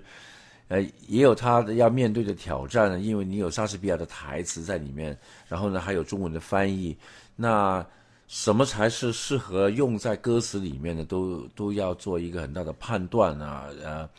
[0.72, 5.18] 呃，也有他的要面对的挑战呢，因为你有莎士比亚的台词在里面，
[5.50, 6.96] 然后呢还有中文的翻译，
[7.36, 7.86] 那
[8.30, 14.10] 什么才是适合用在歌词里面的，都都要做一个很大的判断啊，呃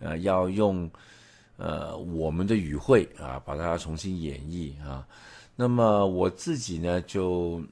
[0.00, 0.90] 呃，要用
[1.56, 5.06] 呃我们的语汇啊，把它重新演绎啊。
[5.54, 7.62] 那么我自己呢，就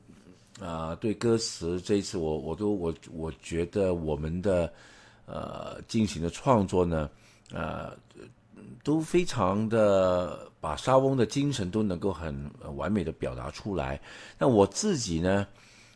[0.61, 4.72] 啊、对歌词这一次我我都我我觉得我们的
[5.27, 7.11] 呃进行的创作呢，
[7.53, 7.98] 呃。
[8.88, 14.01] 都非常的把沙翁的精神都能够很完美的表达出来。
[14.38, 15.46] 那我自己呢，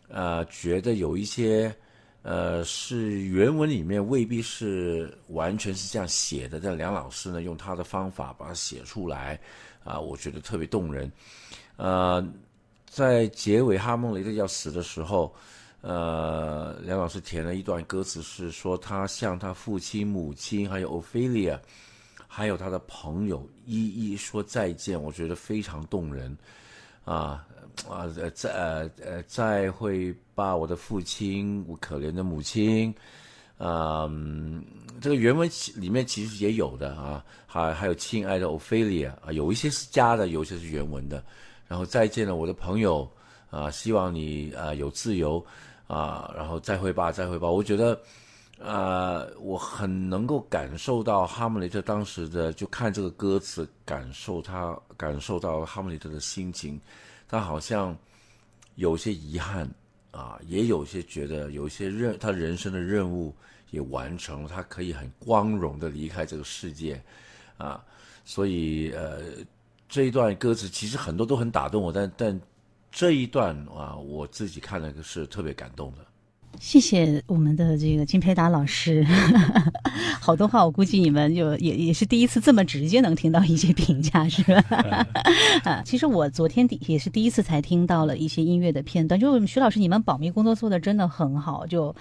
[0.09, 1.75] 呃，觉得有一些
[2.21, 9.41] 呃是原文里面未必是完全是这样写的，但梁老师呢用他的方法把它写出来，
[9.85, 11.11] 啊、我觉得特别动人。
[11.79, 12.23] 呃，
[12.87, 15.35] 在结尾哈梦雷特要死的时候。
[15.81, 21.59] 呃，梁老师填了一段歌词，是说他向他父亲、母亲，还有 Ophelia，
[22.35, 26.35] 还有他的朋友一一说再见，我觉得非常动人，
[27.05, 27.47] 啊
[27.87, 32.95] 啊再呃呃再会吧，我的父亲，我可怜的母亲，
[33.59, 34.65] 嗯，
[34.99, 41.23] 这个原文里面其实也有的啊，还还有亲爱的 Ophelia 啊，有一些是加的，有一些是原文的，
[41.69, 43.07] 然后再见了我的朋友
[43.51, 45.45] 啊，希望你啊有自由
[45.87, 48.01] 啊，然后再会吧，再会吧，我觉得。
[48.65, 56.81] 呃，我很能够感受到哈姆雷特当时的，就看这个歌词，感受他感受到哈姆雷特的心情，
[57.29, 57.97] 他好像
[58.77, 59.69] 有些遗憾
[60.13, 63.35] 啊，也有些觉得有些任他人生的任务
[63.71, 67.03] 也完成了，他可以很光荣的离开这个世界
[67.59, 67.85] 啊，
[68.25, 69.23] 所以呃
[69.89, 72.41] 这一段歌词其实很多都很打动我，但但
[72.93, 76.07] 这一段啊，我自己看了是特别感动的。
[76.61, 79.05] 谢谢我们的这个金培达老师，
[80.21, 85.07] 好多话我估计你们就也也是第一次这么直接能听到一些评价，是吧？
[85.65, 91.95] 啊，其实我昨天第也是第一次才听到了一些音乐的片段，就徐老师你们保密工作做的真的很好，就。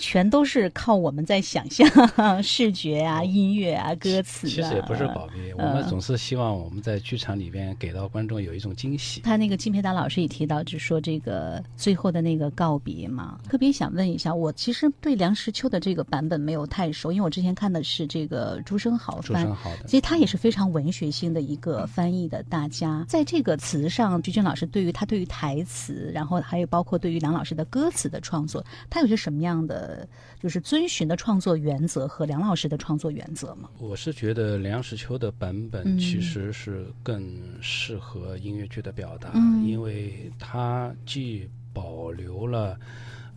[0.00, 1.86] 全都是靠我们在想象、
[2.42, 4.50] 视觉啊、音乐啊、歌词、啊。
[4.50, 9.20] 其实也不是保密，我们总是希望我们在剧场里边给到观众有一种惊喜。
[9.20, 23.04] 他那个金培达老师也提到，就说这个最后的那个告别嘛，特别想问一下，我其实对梁实秋的这个版本没有太熟，因为我之前看的是这个朱生豪翻，朱生豪的，其实他也是非常文学性的一个翻译的大家。
[23.06, 33.68] 在这个词上，鞠军老师对于他对于台词，然后还有包括对于梁老师的歌词的创作，他有些什么样的的，就是遵循的创作原则和梁老师的创作原则吗？
[33.78, 35.98] 我是觉得梁实秋的版本嗯。
[35.98, 39.66] 其实是更适合音乐剧的表达，嗯。
[39.66, 42.78] 因为它既保留了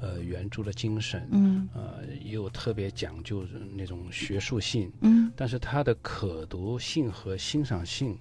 [0.01, 1.67] 呃原著的精神，嗯。
[1.73, 5.31] 呃又特别讲究那种学术性，嗯。
[5.35, 8.17] 但是它的可读性和欣赏性，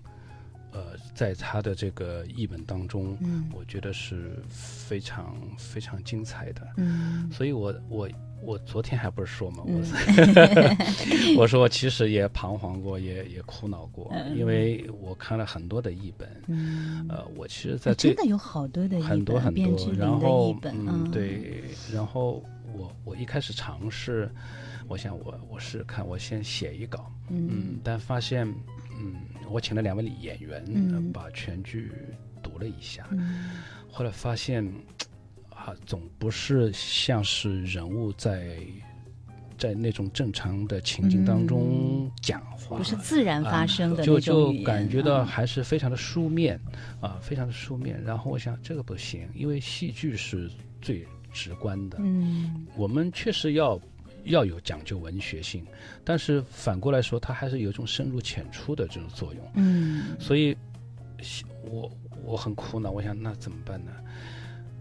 [0.72, 3.48] 呃，在他的这个译本当中，嗯。
[3.54, 6.66] 我觉得是非常非常精彩的。
[6.76, 7.30] 嗯。
[7.30, 8.08] 所以我我
[8.42, 9.82] 我昨天还不是说嘛，嗯
[11.36, 14.36] 我 我说其实也彷徨过，也也苦恼过，嗯。
[14.36, 22.42] 因为我看了很多的译本，嗯，呃，我其实在这真的有好多的很多很多然后嗯，对，然后
[22.74, 24.30] 我我一开始尝试，
[24.88, 27.48] 我想我我是看，我先写一稿，嗯。
[27.50, 28.46] 嗯，但发现，
[28.98, 29.14] 嗯，
[29.50, 30.64] 我请了两位演员，
[31.12, 31.92] 把全剧
[32.42, 33.50] 读了一下，嗯。
[33.90, 34.64] 后来发现，
[35.50, 38.56] 啊，总不是像是人物在
[39.58, 46.58] 在那种正常的情境当中讲话，嗯不是自然发生的就那种就感觉到嗯还是非常的书面，
[47.00, 48.02] 啊，非常的书面。
[48.02, 50.50] 然后我想这个不行，因为戏剧是
[50.80, 52.66] 最直观的，嗯。
[52.76, 53.78] 我们确实要
[54.24, 55.66] 要有讲究文学性，
[56.04, 59.50] 但是反过来说，它还是有一种深入浅出的这种作用。
[59.54, 60.56] 嗯所以，
[61.64, 61.90] 我
[62.24, 63.92] 我很苦恼，我想那怎么办呢？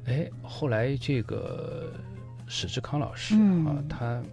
[0.05, 1.93] 哎，后来这个
[2.47, 4.23] 史志康老师、嗯啊，他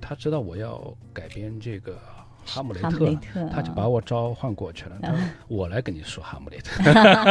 [0.00, 1.98] 他知道我要改编这个。
[2.48, 2.80] 哈姆雷
[3.16, 4.98] 特，他就啊把我召唤过去了。
[5.02, 6.82] 他说啊：“我来跟你说哈姆雷特，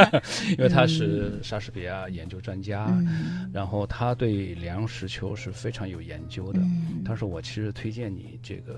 [0.58, 6.60] 因为他是莎士比亚研究专家，嗯然后他对梁实秋是非常有研究的。
[6.60, 8.74] 嗯他说：“我其实推荐你这个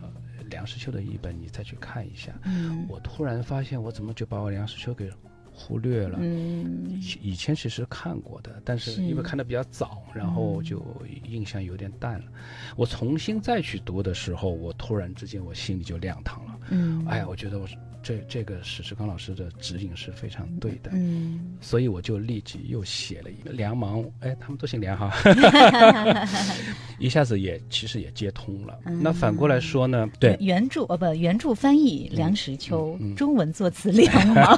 [0.00, 0.08] 呃
[0.50, 2.32] 梁实秋的译本，你再去看一下。
[2.44, 5.10] 嗯我突然发现，我怎么就把我梁实秋给
[5.54, 6.18] 忽略了？
[6.20, 10.82] 嗯以以前其实看过的，但是是因为看的比较早，然后就
[11.28, 12.24] 印象有点淡了。
[12.76, 16.58] 我重新再去读的时候，我突然之间我心里就亮堂了。
[16.70, 20.90] 嗯哎呀，我觉得我是这这个史志刚老师的指引是非常对的。
[20.92, 25.12] 嗯所以我就立即又写了一个梁芒，哎，他们都姓梁哈，
[26.98, 28.78] 一下子也其实也接通了。
[29.00, 34.56] 那反过来说呢，对，原著哦不，原著翻译梁实秋，嗯嗯中文作词梁芒，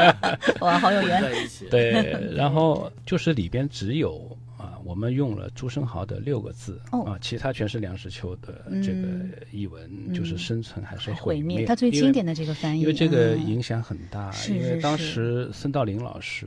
[0.60, 1.20] 哇，好有缘。
[1.22, 1.66] 在一起。
[1.70, 1.92] 对，
[2.34, 9.08] 然后就是里边只有啊，我们用了朱生豪的六个字、哦啊，其他全是梁实秋的这个
[9.52, 11.64] 译文，就是生存还是毁灭。
[11.64, 16.46] 他最经典的这个翻译，因为这个嗯影响很大，是因为当时孙道临老师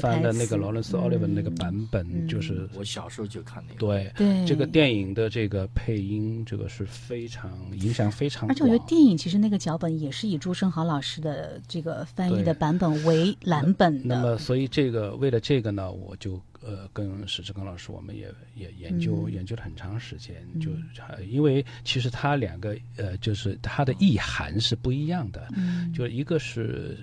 [0.00, 3.78] 翻的那个劳伦斯·奥利文那个嗯版本，就是我小时候就看那个。
[3.78, 8.50] 对对这个电影的这个配音，这个是非常影响非常广。
[8.50, 14.16] 而且我觉得电影其实那个脚本也是以朱生豪老师的这个翻译的版本为 蓝本的。
[14.16, 20.70] 那么，所以这个为了这个呢，我就呃跟史志刚老师，我们也也研究、嗯研究了很长时间，就、
[21.08, 25.92] 呃因为其实它两个呃就是它的意涵是不一样的，嗯。
[25.92, 26.98] 就一个是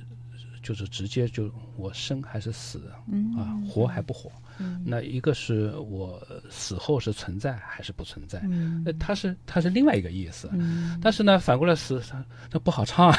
[0.61, 3.35] 就是直接就我生还是死、嗯。
[3.35, 4.81] 啊，活还不活，嗯。
[4.85, 8.83] 那一个是我死后是存在还是不存在，嗯。
[8.85, 10.49] 那它是它是另外一个意思。
[10.53, 13.11] 嗯，但是呢，反过来死，它它不好唱，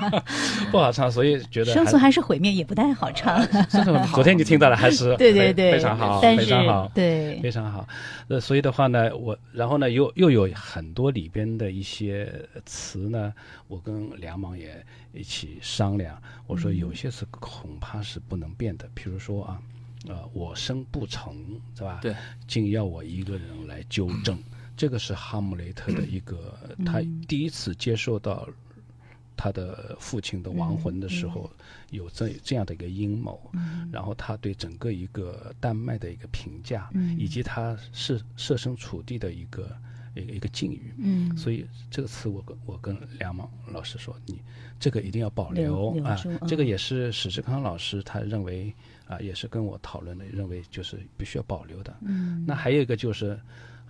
[0.70, 3.46] 不好唱，所以觉得生存还是毁灭也不太好唱。
[4.14, 7.86] 昨天你听到了，还是 对对对，非常好，非常好，对，非常好。
[8.28, 12.30] 呃，所以的话呢，我然后呢，又又有很多里边的一些
[12.66, 13.32] 词呢，
[13.68, 19.58] 我跟梁芒也一起商量，我说有些词恐怕是不能变的，比如说啊，
[20.06, 21.34] 呃，我生不成，
[21.74, 21.98] 是吧？
[22.00, 22.14] 对，
[22.46, 24.38] 竟要我一个人来纠正，
[24.76, 26.54] 这个是哈姆雷特的一个，
[26.86, 28.48] 他第一次接受到
[29.36, 31.50] 他的父亲的亡魂的时候，
[31.90, 33.50] 有这这样的一个阴谋，
[33.92, 39.76] 然后他对整个一个丹麦的一个评价，以及他是设身处地的一个
[40.14, 41.36] 一个一个境遇，嗯。
[41.36, 44.40] 所以这个词我跟我跟梁芒老师说，你
[44.78, 48.72] 这个一定要保留留啊这个也是史志康老师他认为
[49.08, 51.96] 啊，也是跟我讨论的，认为就是必须要保留的。
[52.02, 52.44] 嗯。
[52.46, 53.36] 那还有一个就是，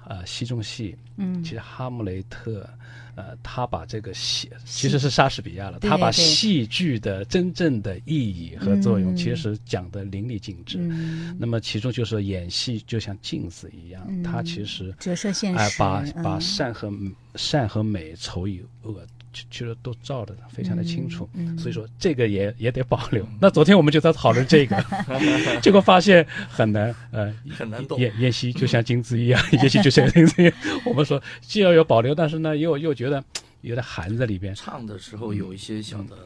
[0.07, 1.43] 呃，戏中戏，嗯。
[1.43, 2.69] 其实哈姆雷特，
[3.17, 10.79] 呃，他把这个戏其实是莎士比亚了，他把戏剧的真正的意义和作用，嗯其实讲得淋漓尽致。
[10.81, 16.41] 嗯，那么其中就是演戏就像镜子一样，他其实折射现哎、实，把把嗯。
[16.41, 16.93] 善和
[17.35, 19.18] 善和美、丑与恶，其
[19.51, 21.29] 其实都照的非常的清楚。
[21.35, 23.27] 嗯所以说这个也也得保留。
[23.41, 24.77] 那昨天我们就在讨论这个，
[25.61, 30.55] 结果发现很难，呃，很难懂演演戏就像金子一样，也许就像金子一样。
[30.87, 33.23] 我们说既要有保留，但是呢，又又觉得
[33.63, 34.55] 有点含在里边。
[34.55, 36.17] 唱的时候有一些小的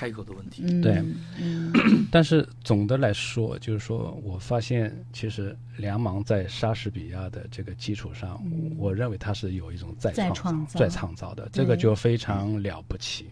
[0.00, 0.62] 开口的问题。
[0.64, 1.04] 嗯，对。
[1.38, 1.70] 嗯。
[2.10, 8.42] 但是总的来说，就是说我发现，其实梁芒在莎士比亚的这个基础上，
[8.78, 13.26] 我认为他是有一种再再创创造再创造的，这个就非常了不起。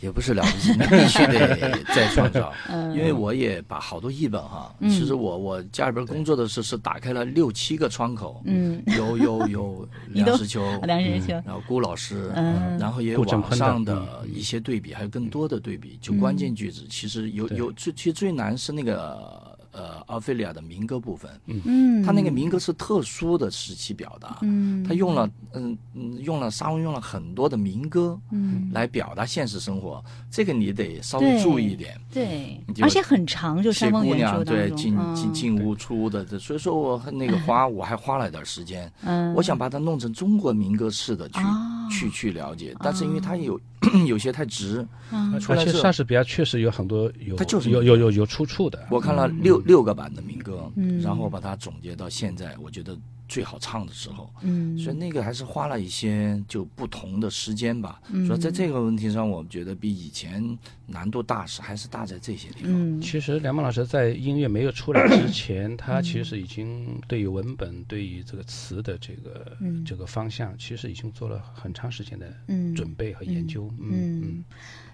[0.00, 2.52] 也不是了不起，那必须得 再创造。
[2.68, 28.70] 嗯因为我也把好多译本哈，嗯其实我我家里边工作的时候是打开了六七个窗口，嗯，有有有 梁实秋，梁实秋，然后顾老师，嗯然后也有网上的一些对比，还有更多的对比，就关键句子，其实有有最其实最难是那个呃奥菲利亚的民歌部分，嗯，他那个民歌是特殊的时期表达，嗯，他用了嗯嗯用了沙翁用了很多的民歌，嗯。
[28.72, 32.00] 来表达现实生活，这个你得稍微注意一点。
[32.12, 32.60] 对。
[32.80, 35.32] 而且很长，就谢山峰原姑娘对进嗯进。
[35.32, 43.60] 进屋出屋的，这所以说我那个花我还花了一点时间，嗯，我想把它弄成中国民歌式的去、啊去去了解，但是因为它有、
[44.06, 45.34] 有些太直，嗯。
[45.48, 48.86] 而且莎士比亚确实有很多有它就是有有有有出处的。
[48.90, 51.00] 我看了六、六个版的民歌，嗯。
[51.00, 52.98] 然后把它总结到现在，我觉得
[53.28, 58.00] 最好唱的时候，嗯，所以那个还是花了一些就不同的时间吧。
[58.10, 58.26] 嗯。
[58.26, 62.72] 所以在这个问题上，我觉得比以前难度大是还是大在这些地方。
[62.72, 63.00] 嗯。
[63.00, 69.84] 其实梁孟老师在音乐没有出来之前，他其实已经对于文本、对于这个词的这个、嗯。
[69.84, 72.74] 这个方向，其实已经做了很长时间的嗯。
[72.74, 73.70] 准备和研究。
[73.78, 74.20] 嗯。
[74.22, 74.44] 嗯，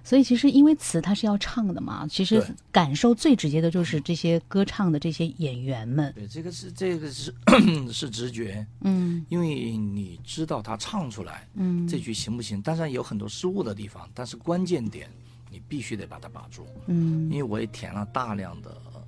[0.07, 2.41] 所以其实因为词它是要唱的嘛，其实
[2.71, 7.35] 感受最直接的就是这些歌唱的这些演员们，对，这个是这个是
[7.93, 9.27] 是直觉，嗯。
[9.29, 11.89] 因为你知道他唱出来嗯。
[11.89, 15.11] 这句行不行，当然有很多失误的地方，但是关键点
[15.51, 16.65] 你必须得把它把住。
[16.87, 17.29] 嗯。
[17.29, 19.03] 因为我也填了大量的呃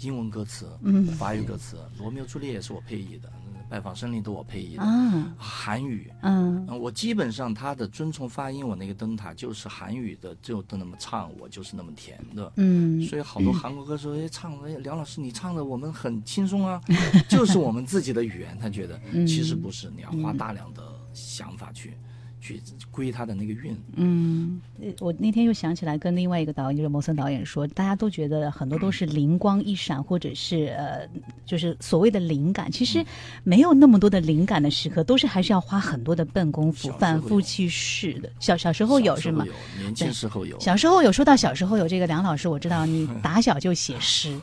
[0.00, 1.06] 英文歌词、嗯。
[1.06, 6.10] 法语歌词，《罗密欧朱丽叶》是我配译的，嗯拜访森林都我配音的，啊韩语。
[6.22, 12.52] 嗯嗯，我基本上他的遵从发音，我那个灯塔就是韩语的，就都那么唱，我就是那么填的。
[12.56, 16.80] 嗯所以好多韩国歌手哎唱，哎梁老师你唱的我们很轻松啊，
[17.28, 21.96] 就是我们自己的语言，他觉得嗯其实不是，你要花大量的想法去
[22.40, 22.60] 去
[22.90, 23.76] 归他的那个运。
[23.96, 31.08] 嗯，呃我那天又想起来跟另外一个导演，就是摩森导演说，大家都觉得很多都是灵光一闪，或者是呃，
[31.44, 33.06] 就是所谓的灵感，其嗯实
[33.44, 38.30] 没有那么多的灵感的时刻，都是还是要花很多的笨功夫反复去试的。
[38.40, 39.44] 小小时候有是吗？
[39.46, 40.58] 有，年轻时候有。
[40.60, 44.38] 小时候有说到小时候有这个梁老师，我知道你打小就写诗。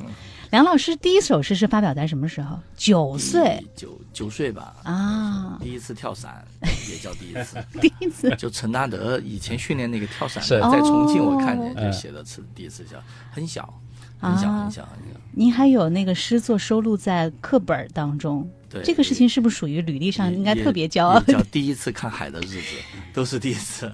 [0.52, 2.58] 梁老师第一首诗是发表在什么时候？
[2.78, 6.46] 九岁九九岁吧，啊，第一次跳伞
[6.89, 7.64] 也叫第一次。
[7.82, 12.98] 第一次就陈纳德以前训练那个跳伞是的，在重庆我看哦见就写的是第一次叫
[13.32, 13.74] 很小，
[14.20, 15.20] 很小啊很小很小。
[15.32, 21.34] 您还有那个诗作收录在课本当中，对这个事情是不是属于履历上应该特别骄傲也？
[21.34, 22.68] 叫第一次看海的日子，
[23.14, 23.91] 都是第一次。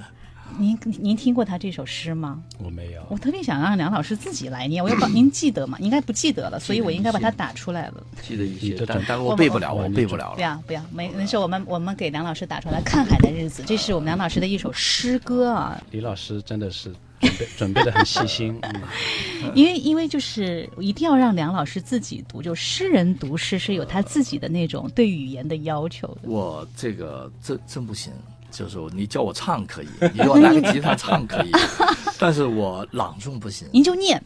[0.58, 2.41] 您您听过他这首诗吗？
[2.60, 3.02] 我没有。
[3.10, 5.78] 我特别想让梁老师自己来念，我要把 您记得吗？
[5.80, 8.04] 应该不记得了，所以我应该把它打出来了。
[8.22, 10.36] 记得一些但但我背不了，我我背不了了。
[10.36, 12.82] 不要不要，没没事，我们我们给梁老师打出来。
[12.82, 15.82] 看海的日子，这是我们梁老师的一首诗歌啊。
[15.91, 18.58] 李老师真的是准备 准备的很细心。
[18.62, 18.82] 嗯，
[19.56, 26.30] 因为因为就是一定要让梁老师自己读，就诗人读诗是有他自己的那种对语言的要求的。
[26.30, 28.12] 我这个真真不行，
[28.52, 31.52] 就是你叫我唱可以，你给我拿个吉他唱可以，
[32.20, 33.68] 但是我朗诵不行。
[33.72, 34.22] 您就念，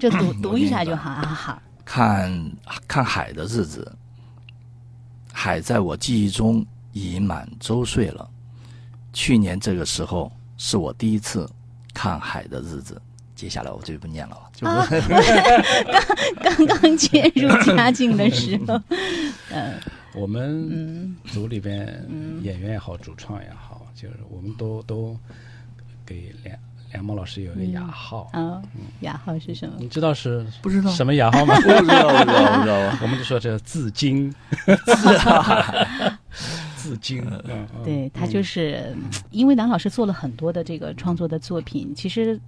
[0.00, 1.62] 就读读一下就好啊好。
[1.84, 2.52] 看
[2.88, 3.90] 看海的日子，
[5.32, 8.28] 海在我记忆中已满周岁了。
[9.12, 11.48] 去年这个时候是我第一次
[11.92, 13.00] 看海的日子。
[13.34, 14.86] 接下来我就不念了，就 不、啊
[16.42, 18.74] 刚 刚进入佳境的时候，
[19.50, 19.80] 呃，
[20.14, 21.86] 我们嗯组里边
[22.42, 25.16] 演员也好，主创也好，就是我们都都
[26.04, 26.58] 给梁
[26.92, 28.28] 梁梦老师有一个雅号。
[28.32, 28.60] 啊，
[29.00, 29.76] 雅号是什么？
[29.78, 31.54] 你知道是不知道什么雅号吗？
[31.54, 32.08] 不知道，不知道，
[32.56, 32.98] 不知道。
[33.02, 34.34] 我们就说这字经，
[36.74, 38.92] 字经，嗯嗯对他就是
[39.30, 42.38] 因为梁老师做了很多的这个创作的作品，其实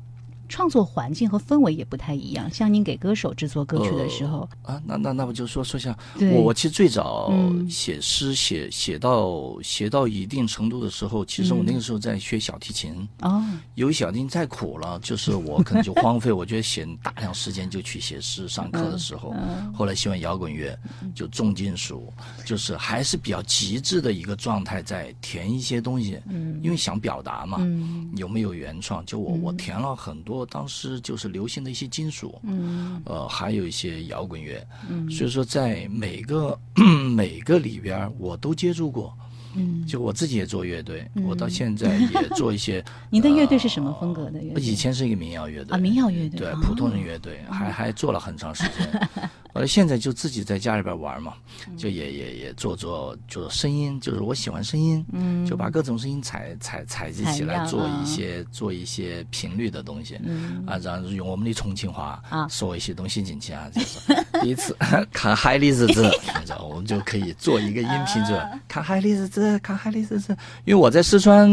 [0.52, 2.50] 创作环境和氛围也不太一样。
[2.50, 7.66] 像您给歌手制作歌曲的时候，啊，那那那不就说说一下，我我其实最早嗯。
[7.70, 13.42] 写诗写写到写到一定程度的时候，其实我那个时候在学小提琴，哦，
[13.76, 19.34] 由于小提琴太苦了，就是我可能就荒废，我觉得写大量时间就去写诗，上课的时候，
[19.72, 20.78] 后来喜欢摇滚乐，
[21.14, 22.12] 就重金属，
[22.44, 28.10] 就是还是比较极致的一个状态，在填一些东西，嗯，因为想表达嘛，嗯。
[28.16, 29.04] 有没有原创？
[29.06, 36.58] 就我、我填了很多当时就是流行的一些金属，嗯呃，还有一些摇滚乐，嗯，所以说在每个
[37.14, 39.16] 每个里边儿我都接触过，
[39.54, 42.84] 嗯，就我自己也做乐队，我到现在也做一些。
[43.10, 44.62] 您的乐队是什么风格的乐队？
[44.62, 49.08] 以前是一个民谣乐队啊，民谣乐队，对，普通人乐队，还还做了很长时间。
[49.54, 51.34] 呃，现在就自己在家里边玩嘛，
[51.76, 60.64] 就也也也做做做声音，就是我喜欢声音，嗯，就把各种声音采采采集起来，做一些做一些频率的东西，嗯。
[60.66, 62.48] 啊，然后用我们的重庆话啊。
[62.48, 63.98] 说一些东西进去啊，就是
[64.40, 64.76] 第一次
[65.12, 66.10] 看海的日子，
[66.46, 68.34] 然后我们就可以做一个音频，就
[68.66, 70.36] 看海的日子，看海的日子。
[70.64, 71.48] 因为我在四川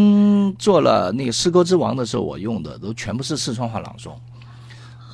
[0.55, 4.13] 做了那个诗歌之王的时候，我用的都全部是四川话朗诵。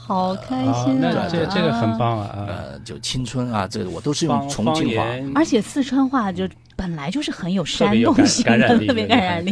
[0.06, 1.28] 好开心啊！
[1.28, 2.28] 这这个很棒啊！
[2.28, 5.04] 啊呃，就青春啊，这个我都是用重庆话，
[5.34, 8.44] 而且四川话就本来就是很有特煽动性
[8.88, 9.52] 特别感染力。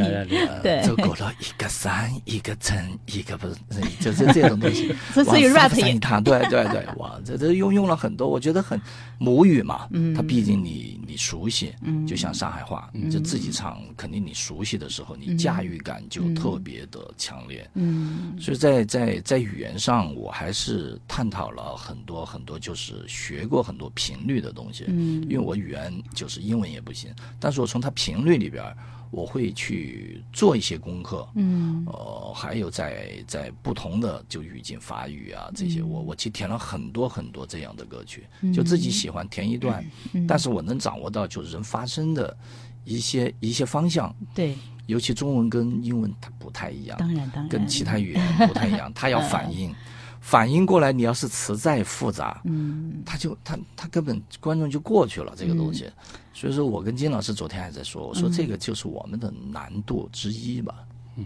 [0.61, 4.93] 对，走过了一个山，一个城，一个不是，就是这种东西。
[5.23, 8.79] 所以 rap 一趟，对对对，哇，这这用用了很多，我觉得很
[9.17, 11.73] 母语嘛， 嗯它毕竟你你熟悉，
[12.07, 17.69] 就像上海话，就自己唱，肯定你熟悉的时候，你驾驭感就特别的强烈。
[17.75, 24.85] 嗯所以在在在语言上，我还是探讨了很多很多，就是学过很多频率的东西。
[24.87, 28.75] 嗯因为我语言就是英文也不行，但是我从它频率里边儿，
[29.11, 31.27] 我会去做一些功课。
[31.35, 31.85] 嗯。
[31.85, 39.83] 呃，还有在在不同的就语境，法语啊这些，我我其实填了很多很多这样的歌曲，就自己喜欢填一段，
[40.13, 40.25] 嗯。
[40.25, 42.35] 但是我能掌握到就是人发声的
[42.85, 44.55] 一些一些方向，对，
[44.87, 49.73] 尤其中文跟英文它不太一样，当然当然，跟其他语言不太一样， 它要反应，
[50.23, 55.91] 反应过来，你要是词再复杂，嗯他就他他根本观众就过去了这个东西，
[56.33, 60.73] 所以说我跟金老师昨天还在说，我说这个就是我们的难度之一吧。
[61.17, 61.25] 嗯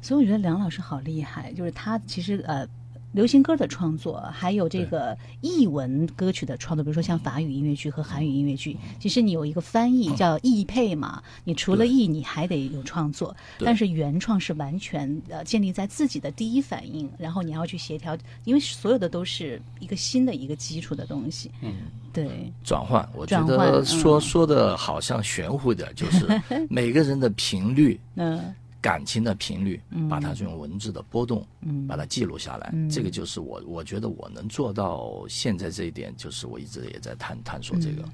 [0.00, 2.64] 所以我觉得梁老师好厉害，就是他其实呃。
[3.12, 21.50] 流行歌的创作，还有这个译文歌曲的创作，比如说像法语音乐剧和韩语音乐剧，其实你有一个翻译叫译配嘛，你除了译，你还得有创作，但是原创是完全呃建立在自己的第一反应，然后你要去协调，因为所有的都是一个新的一个基础的东西。
[21.62, 21.72] 嗯，
[22.12, 24.20] 对，转换，我觉得说、嗯。
[24.20, 26.26] 说的好像玄乎点儿，就是
[26.68, 31.44] 每个人的频率、嗯感情的频率，把它用文字的波动，
[31.88, 38.04] 把它记录下来，嗯这个就是我我觉得我能做到现在这一点，就是我一直也在探探索这个。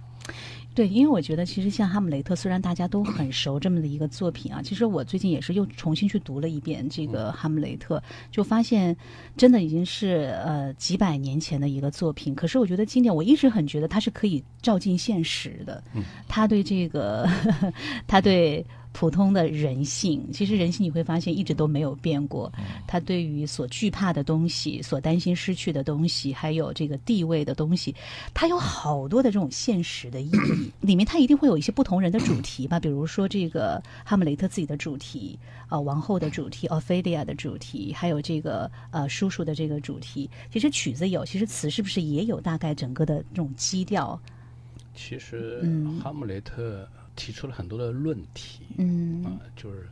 [0.74, 7.98] 对，因为我觉得其实像《哈姆雷特》，虽然大家都很熟这么的一个作品啊，其实我最近也是又重新去读了一遍这个《哈姆雷特》，
[8.32, 8.96] 就发现
[9.36, 12.34] 真的已经是呃几百年前的一个作品。
[12.34, 15.84] 可是我觉得经典，我一直很觉得它是可以照进现实的。
[15.94, 17.28] 嗯，他对这个，
[18.08, 18.64] 他对。
[18.94, 22.50] 普通的人性，其实人性你会发现一直都没有变过。
[22.86, 27.92] 他对于所惧怕的东西、所担心失去的东西，还有这个地位的东西，
[28.32, 30.70] 它有好多的这种现实的意义。
[30.80, 35.36] 里面它一定会有一些不同人的主题吧，比如说这个哈姆雷特自己的主题，
[35.68, 40.30] 呃，王后的主题，奥菲利亚的主题，还有这个呃叔叔的这个主题。
[40.52, 44.16] 其实曲子有，其实词是不是也有大概整个的这种基调？
[44.94, 49.24] 其实嗯哈姆雷特提出了很多的论题，嗯。
[49.24, 49.88] 啊，就是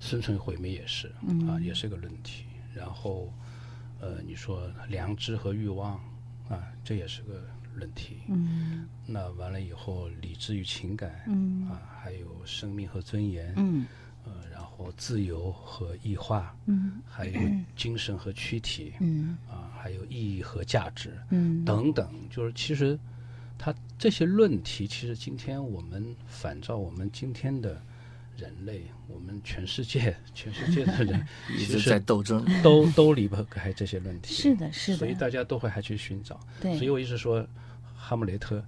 [0.00, 1.08] 生存毁灭也是，
[1.48, 2.44] 啊，也是个论题。
[2.74, 3.32] 然后，
[4.00, 5.94] 呃，你说良知和欲望，
[6.48, 7.42] 啊，这也是个
[7.74, 8.18] 论题。
[8.28, 8.86] 嗯。
[9.06, 11.68] 那完了以后，理智与情感，嗯。
[11.68, 13.86] 啊，还有生命和尊严，嗯。
[14.24, 17.00] 呃，然后自由和异化，嗯。
[17.06, 17.40] 还有
[17.76, 19.38] 精神和躯体，嗯。
[19.48, 21.64] 啊，还有意义和价值，嗯。
[21.64, 22.98] 等等，就是其实
[23.64, 27.80] 它这些论题，其实今天我们反照我们今天的
[28.36, 32.44] 人类，我们全世界全世界的人 一直其实在斗争。
[32.62, 36.38] 都都离不开这些论题，是的，是的所以，大家都会还去寻找。
[36.60, 37.46] 对所以我一直说，
[37.96, 38.62] 哈姆雷特，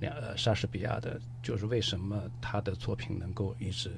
[0.00, 3.92] 两呃莎士比亚的，就是为什么他的作品能够一直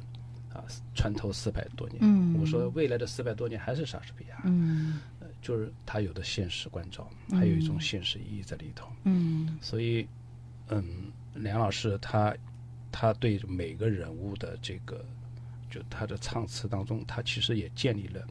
[0.53, 0.63] 啊
[0.95, 1.99] 穿透四百多年。
[2.03, 8.93] 嗯我说未来的四百多年还是莎士比亚，嗯呃就是他有的现实关照，还有一种现实意义在里头。
[9.05, 10.07] 嗯所以，
[10.75, 12.35] 嗯，梁老师他
[12.91, 15.05] 他对每个人物的这个，
[15.71, 18.27] 就他的唱词当中，他其实也建立了，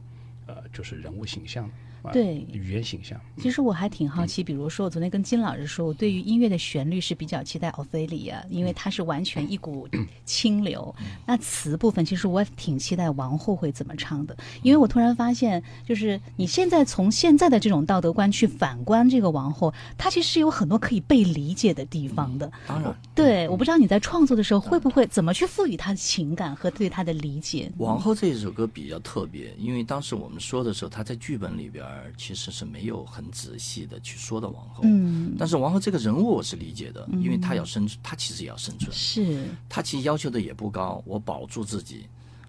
[0.46, 1.70] 呃，就是人物形象，
[2.10, 3.20] 对语言形象。
[3.38, 9.88] 其实我还挺好奇，比如说我昨天跟金老师说，我对于音乐的旋律是比较期待奥菲利亚，因为它是完全一股
[10.24, 10.94] 清流。
[11.26, 22.50] 那词部分，其实我挺期待王后会怎么唱的，因为我突然发现，就是你现在从现在的这种道德观去反观这个王后，她其实是有很多可以被理解的地方的。
[22.66, 27.70] 当然，对，我不知道你在创作的时候会不会怎么去赋予她的情感和对她的理解。
[27.78, 34.82] 王后这一首歌比较特别，因为当时我们说的时候，她在剧本里边儿儿其实是没有很仔细的去说的王后。
[34.84, 42.06] 嗯，但是王后这个人物我是理解的，因为她要生存，她其实也要生存，是，她其实要求的也不高，我保住自己。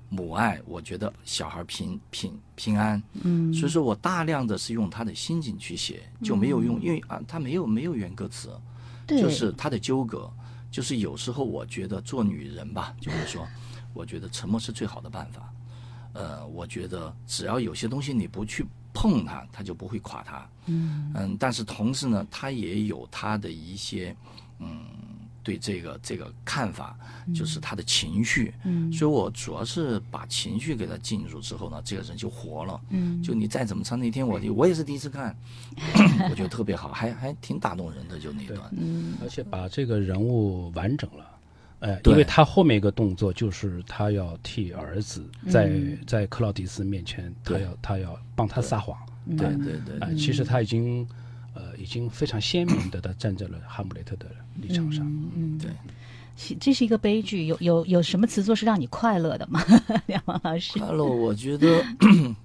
[0.09, 8.51] 母爱，我觉得小孩平平平安，嗯，所以说我大量的是用她的心境去写，就没有用，因为啊，她没有没有原歌词，
[9.07, 10.31] 对，就是她的纠葛，
[10.69, 13.47] 就是有时候我觉得做女人吧，就是说，
[13.91, 15.51] 我觉得沉默是最好的办法。
[16.13, 18.63] 呃，我觉得只要有些东西你不去
[18.93, 20.47] 碰它，它就不会垮塌。
[20.67, 24.15] 嗯嗯，但是同时呢，他也有他的一些
[24.59, 24.79] 嗯
[25.43, 26.95] 对这个这个看法，
[27.35, 28.53] 就是他的情绪。
[28.63, 32.79] 嗯所以我主要是把情绪给他进入之后呢，这个人就活了。
[32.91, 35.35] 嗯，就你再怎么唱，那天我我也是第一次看，
[36.29, 38.61] 我觉得特别好，还还挺打动人的，就那段。
[38.77, 41.25] 嗯而且把这个人物完整了。
[41.83, 45.69] 呃，因为他后面一个动作就是他要替儿子在、
[46.07, 48.97] 在克劳迪斯面前，他要他要帮他撒谎。
[49.37, 49.99] 对对对。
[49.99, 51.05] 啊、其实他已经
[51.53, 55.05] 呃已经非常鲜明的他站在了哈姆雷特的立场上。
[55.35, 55.75] 嗯，对，其
[56.59, 59.63] 这是一个悲剧，有有有什么词作是让你快乐的吗？
[60.07, 61.83] 梁王老师，快乐，我觉得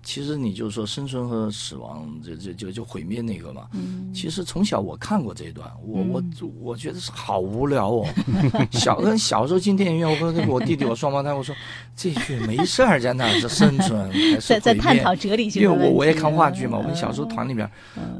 [0.03, 3.69] 其实你就说生存和死亡，就就就就毁灭那个嘛。
[4.15, 6.23] 其实从小我看过这一段，我我
[6.61, 8.07] 我觉得是好无聊哦。
[8.71, 11.55] 小跟小时候进电影院，我跟我弟弟我双胞胎，我说
[11.97, 15.69] 这句没事儿，在那是生存还是在在探讨哲理性因。
[15.69, 17.69] 为我我也看话剧嘛，我们嗯小时候团里边，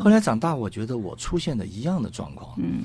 [0.01, 2.83] 后来长大，我觉得我出现的一样的状况，嗯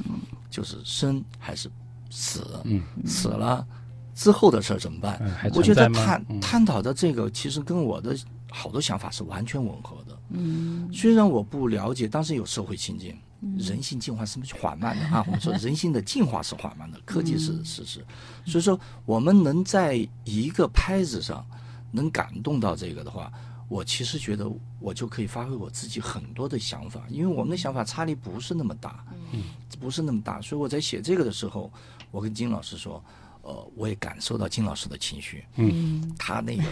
[0.50, 1.68] 就是生还是
[2.14, 2.82] 死，嗯。
[3.06, 3.66] 死了
[4.14, 5.20] 之后的事儿怎么办？
[5.24, 6.40] 嗯我觉得探嗯。
[6.40, 8.16] 探讨的这个，其实跟我的
[8.52, 10.18] 好多想法是完全吻合的。
[10.30, 10.88] 嗯。
[10.94, 13.18] 虽然我不了解，当时有社会情境，
[13.58, 15.06] 人性进化是不是缓慢的？
[15.10, 15.24] 啊？
[15.26, 18.06] 我们说人性的进化是缓慢的，科技是事实，
[18.46, 21.44] 所以说我们能在一个拍子上
[21.92, 23.32] 能感动到这个的话，
[23.68, 24.50] 我其实觉得
[24.80, 29.04] 我就可以发挥我自己很多的想法，因为我们的想法差异不是那么大，
[29.34, 29.42] 嗯，
[29.80, 31.72] 不是那么大，所以我在写这个的时候，
[32.14, 33.04] 我跟金老师说。
[33.46, 36.64] 呃，我也感受到金老师的情绪，嗯他那个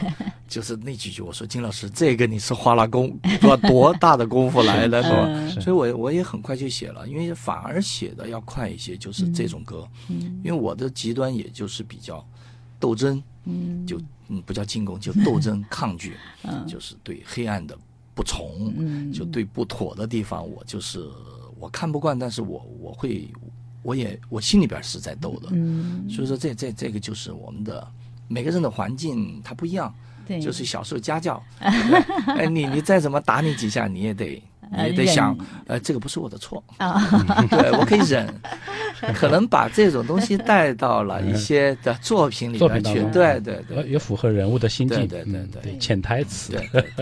[0.47, 5.25] 就是那几句，我说金老师，这个你是花了功多多大的功夫来的，是吧？
[5.27, 12.25] 嗯所以我我也很快就写了，因为反而写的要快一些，就是这种歌，嗯因为我的极端也就是比较
[12.79, 16.15] 斗争，嗯就嗯不叫进攻，就斗争抗拒，
[16.47, 17.77] 嗯就是对黑暗的
[18.15, 21.05] 不从，嗯就对不妥的地方，我就是
[21.59, 23.29] 我看不惯，但是我我会，
[23.81, 27.87] 我也我心里边是在斗的，嗯，所以说这这这个就是我们的
[28.27, 29.93] 每个人的环境它不一样，
[30.27, 34.41] 对，就是小时候家教， 哎，你你再怎么打你几下，你也得
[34.71, 37.01] 你得想，呃，这个不是我的错，啊，
[37.49, 38.27] 对我可以忍，
[39.13, 46.53] 可能把这种东西带到了一些的作品里面去对对呃对也符合人物的心境，对对对潜台词，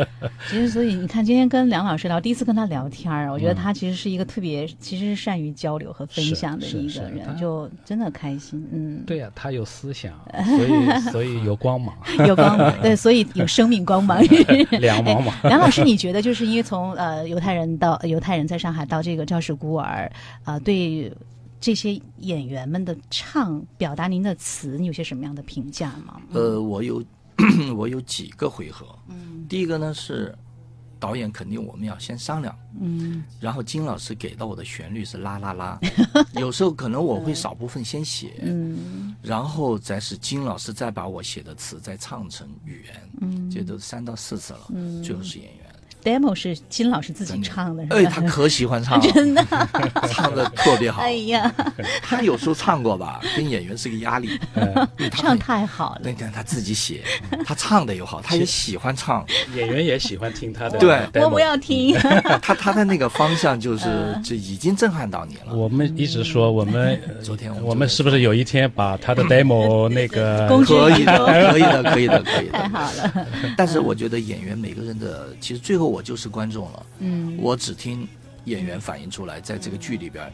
[0.49, 10.13] 其实所以你看，今天跟梁老师聊，第一次跟他聊天儿，我觉得嗯他其实是一个特别，其实是善于交流和分享的一个人，就真的开心，嗯，对呀、他有思想，
[10.45, 11.95] 所以所以有光芒，
[12.27, 14.19] 有光芒，对，所以有生命光芒。
[14.71, 15.33] 两芒嘛。
[15.43, 20.11] 梁老师，你觉得就是因为从呃犹太人到犹太人在上海到这个赵氏孤儿，
[20.43, 21.11] 啊、对
[21.59, 26.21] 这些演员们的唱表达您的词，你有些什么样的评价吗？
[26.31, 27.03] 呃，我有
[27.75, 30.33] 我有几个回合，嗯，第一个呢是
[30.99, 33.23] 导演肯定我们要先商量，嗯。
[33.39, 35.79] 然后金老师给到我的旋律是啦啦啦，
[36.39, 39.15] 有时候可能我会少部分先写，嗯。
[39.21, 43.49] 然后再是金老师再把我写的词再唱成语言，嗯。
[43.49, 45.01] 这都三到四次了，嗯。
[45.03, 45.65] 最后是演员。
[46.03, 48.99] ，demo 是金老师自己唱的，哎，他可喜欢唱。
[48.99, 49.45] 了， 真的，
[50.11, 51.01] 唱的特别好。
[51.01, 51.19] 哎。
[51.29, 51.53] 呀，
[52.01, 54.39] 他有时候唱过吧，跟演员是个压力。
[55.11, 56.01] 他唱太好了。
[56.03, 57.03] 那天他自己写，
[57.45, 59.23] 他唱的又好，他也喜欢唱。
[59.53, 60.97] 演员也喜欢听他的对。
[61.21, 61.93] 我不要听，
[62.41, 63.87] 他他的那个方向就是，
[64.23, 65.53] 就已经震撼到你了。
[65.53, 72.69] 我们一直说我们，呃昨天我们是不是有一天把他的 demo 那个可以的，可以的，可以的，可以太的。
[72.69, 73.27] 好了。
[73.57, 76.85] 但是我觉得演员每个人的，其实最后我就是观众了。
[76.99, 78.07] 嗯我只听
[78.45, 80.31] 演员反映出来，在这个剧里边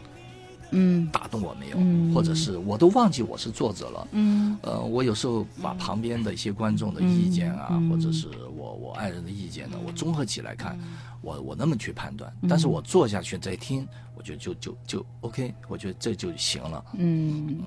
[0.72, 4.08] 嗯打动我没有，嗯或者是我都忘记我是作者了。
[4.12, 12.32] 嗯呃，我有时候把旁边的一些观众的意见啊，或者是我我爱人的意见呢，我综合起来看，嗯我我那么去判断。
[12.48, 16.86] 但是我坐下去再听，我觉得就就就 OK，我觉得这就行了。
[16.94, 17.60] 嗯。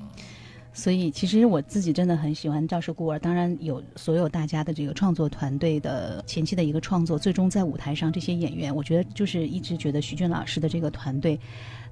[0.78, 11.36] 所以，其实我自己真的很喜欢《赵氏孤儿》，当然有所有大家的这个创作团队的前期的一个创作，最终在舞台上这些演员，我觉得就是一直觉得徐俊老师的这个团队，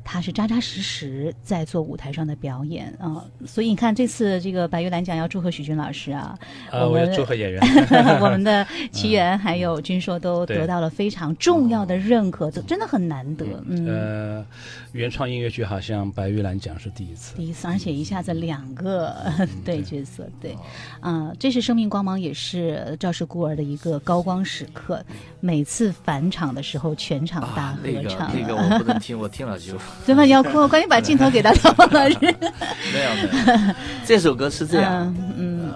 [0.08, 6.38] 他是扎扎实实在做舞台上的表演啊、所以你看这次这个白玉兰奖要祝贺许军老师啊，
[6.70, 7.60] 呃，我要祝贺演员。
[8.22, 13.44] 我们的奇缘还有军硕都得到了非常重要的认可，这真的很难得。
[13.66, 14.46] 嗯，呃，
[14.92, 17.34] 原创音乐剧好像白玉兰奖是第一次。
[17.34, 19.14] 第一次，而且一下子两个
[19.64, 20.56] 对对角色，对，
[21.00, 25.04] 啊、这是《生命光芒》，也是赵氏孤儿的一个高光时刻。
[25.40, 30.22] 每次返场的时候，全场大啊，合那个唱，那个我不能听，我听了就对吧？
[30.24, 32.16] 你要哭，赶紧把镜头给到他王老师。
[32.20, 33.74] 没有没有。
[34.04, 35.74] 这首歌是这样，嗯嗯，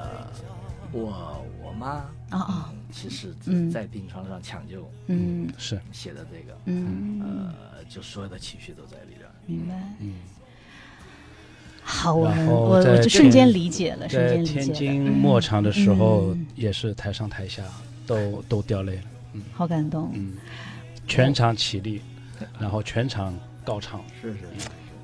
[0.92, 1.96] 我我妈
[2.30, 9.28] 哦哦，其实嗯在病床上抢救嗯是，写的这个，嗯，呃，就所有的情绪都在里边。
[9.46, 9.74] 明白。
[9.98, 10.14] 嗯，
[11.82, 14.66] 好，我我我就瞬间理解了，瞬间理解了。
[14.66, 17.62] 天津末场的时候嗯，也是台上台下
[18.06, 19.02] 都都掉泪了。
[19.32, 20.10] 嗯好感动。
[20.14, 20.34] 嗯，
[21.06, 22.00] 全场起立，
[22.58, 23.34] 然后全场
[23.70, 24.02] 高唱。
[24.20, 24.40] 是是，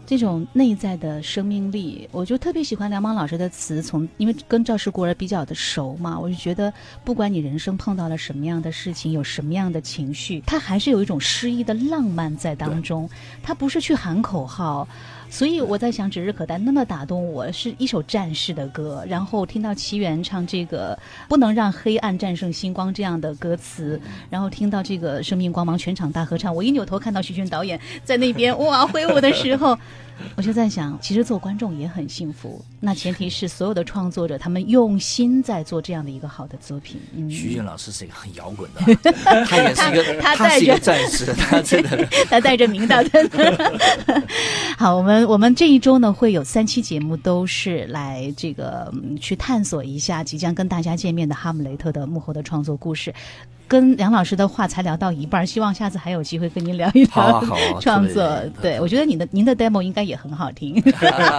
[0.05, 3.81] 这种内在的生命力，我就特别喜欢梁芒老师的词。
[3.81, 6.73] 从因为跟赵氏孤儿比较的熟嘛，我就觉得，
[7.05, 13.09] 不管你人生碰到了什么样的事情，有什么样的情绪，他还是有一种诗意的浪漫在当中。
[13.41, 14.89] 他不是去喊口号。
[15.29, 19.05] 所以我在想，《指日可待》那么打动我，是一首战士的歌。
[19.09, 20.99] 然后听到奇缘唱这个
[21.29, 24.01] “不能让黑暗战胜星光”这样的歌词，
[24.31, 29.79] 然后听到这个“生命光芒”全场大合唱，我一扭头看到徐军导演在那边哇挥舞的时候，
[30.37, 32.65] 我就在想，其实做观众也很幸福。
[32.81, 37.01] 那前提是所有的创作者他们用心在做这样的一个好的作品。
[37.15, 39.13] 嗯，徐俊老师是一个很摇滚的，
[39.45, 42.07] 他也是一个，他他是一个带着战士，他真的。
[42.31, 44.23] 他带着名导的。
[44.79, 53.15] 好，我们我们这一周呢会有三期节目，都是来这个、嗯去探索一下即将跟大家见面的《哈姆雷特》的幕后的创作故事。
[53.69, 58.41] 跟梁老师的话才聊到一半儿，希望下次还有机会跟您聊一聊啊啊 创作。
[58.63, 60.81] 对，我觉得你的您的 demo 应该也很好听。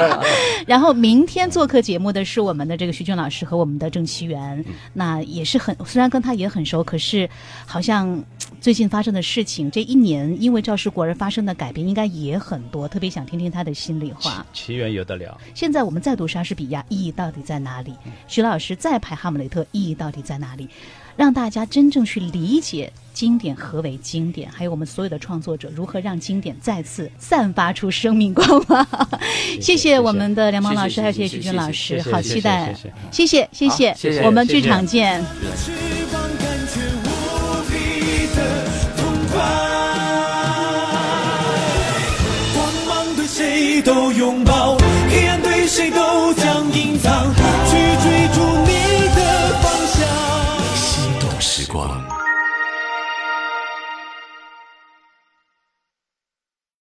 [0.68, 7.30] 然后明天做客节目的是我们的这个徐俊老师和我们的郑其元，那也是很虽然跟他也很熟，可是
[7.66, 8.22] 好像
[8.68, 14.45] 最近发生的事情，这一年因为赵氏孤儿发生的改变应该也很多，特别想听听他的心里话。
[14.51, 17.93] 奇缘有得了，现在我们再读莎士比亚，意义到底在哪里？
[18.28, 20.68] 徐老师再拍哈姆雷特，意义到底在哪里？
[21.15, 28.86] 让大家真正去理解经典何为经典，还有我们所有的创作者如何让经典再次散发出生命光芒。
[29.61, 32.76] 谢谢我们的梁芒老师，还有谢谢徐军老师，好期待
[33.11, 35.24] 谢谢，谢谢谢谢好谢谢我们剧谢谢场见。
[43.88, 44.76] 都拥抱，
[45.10, 47.37] 黑暗对谁都将隐藏。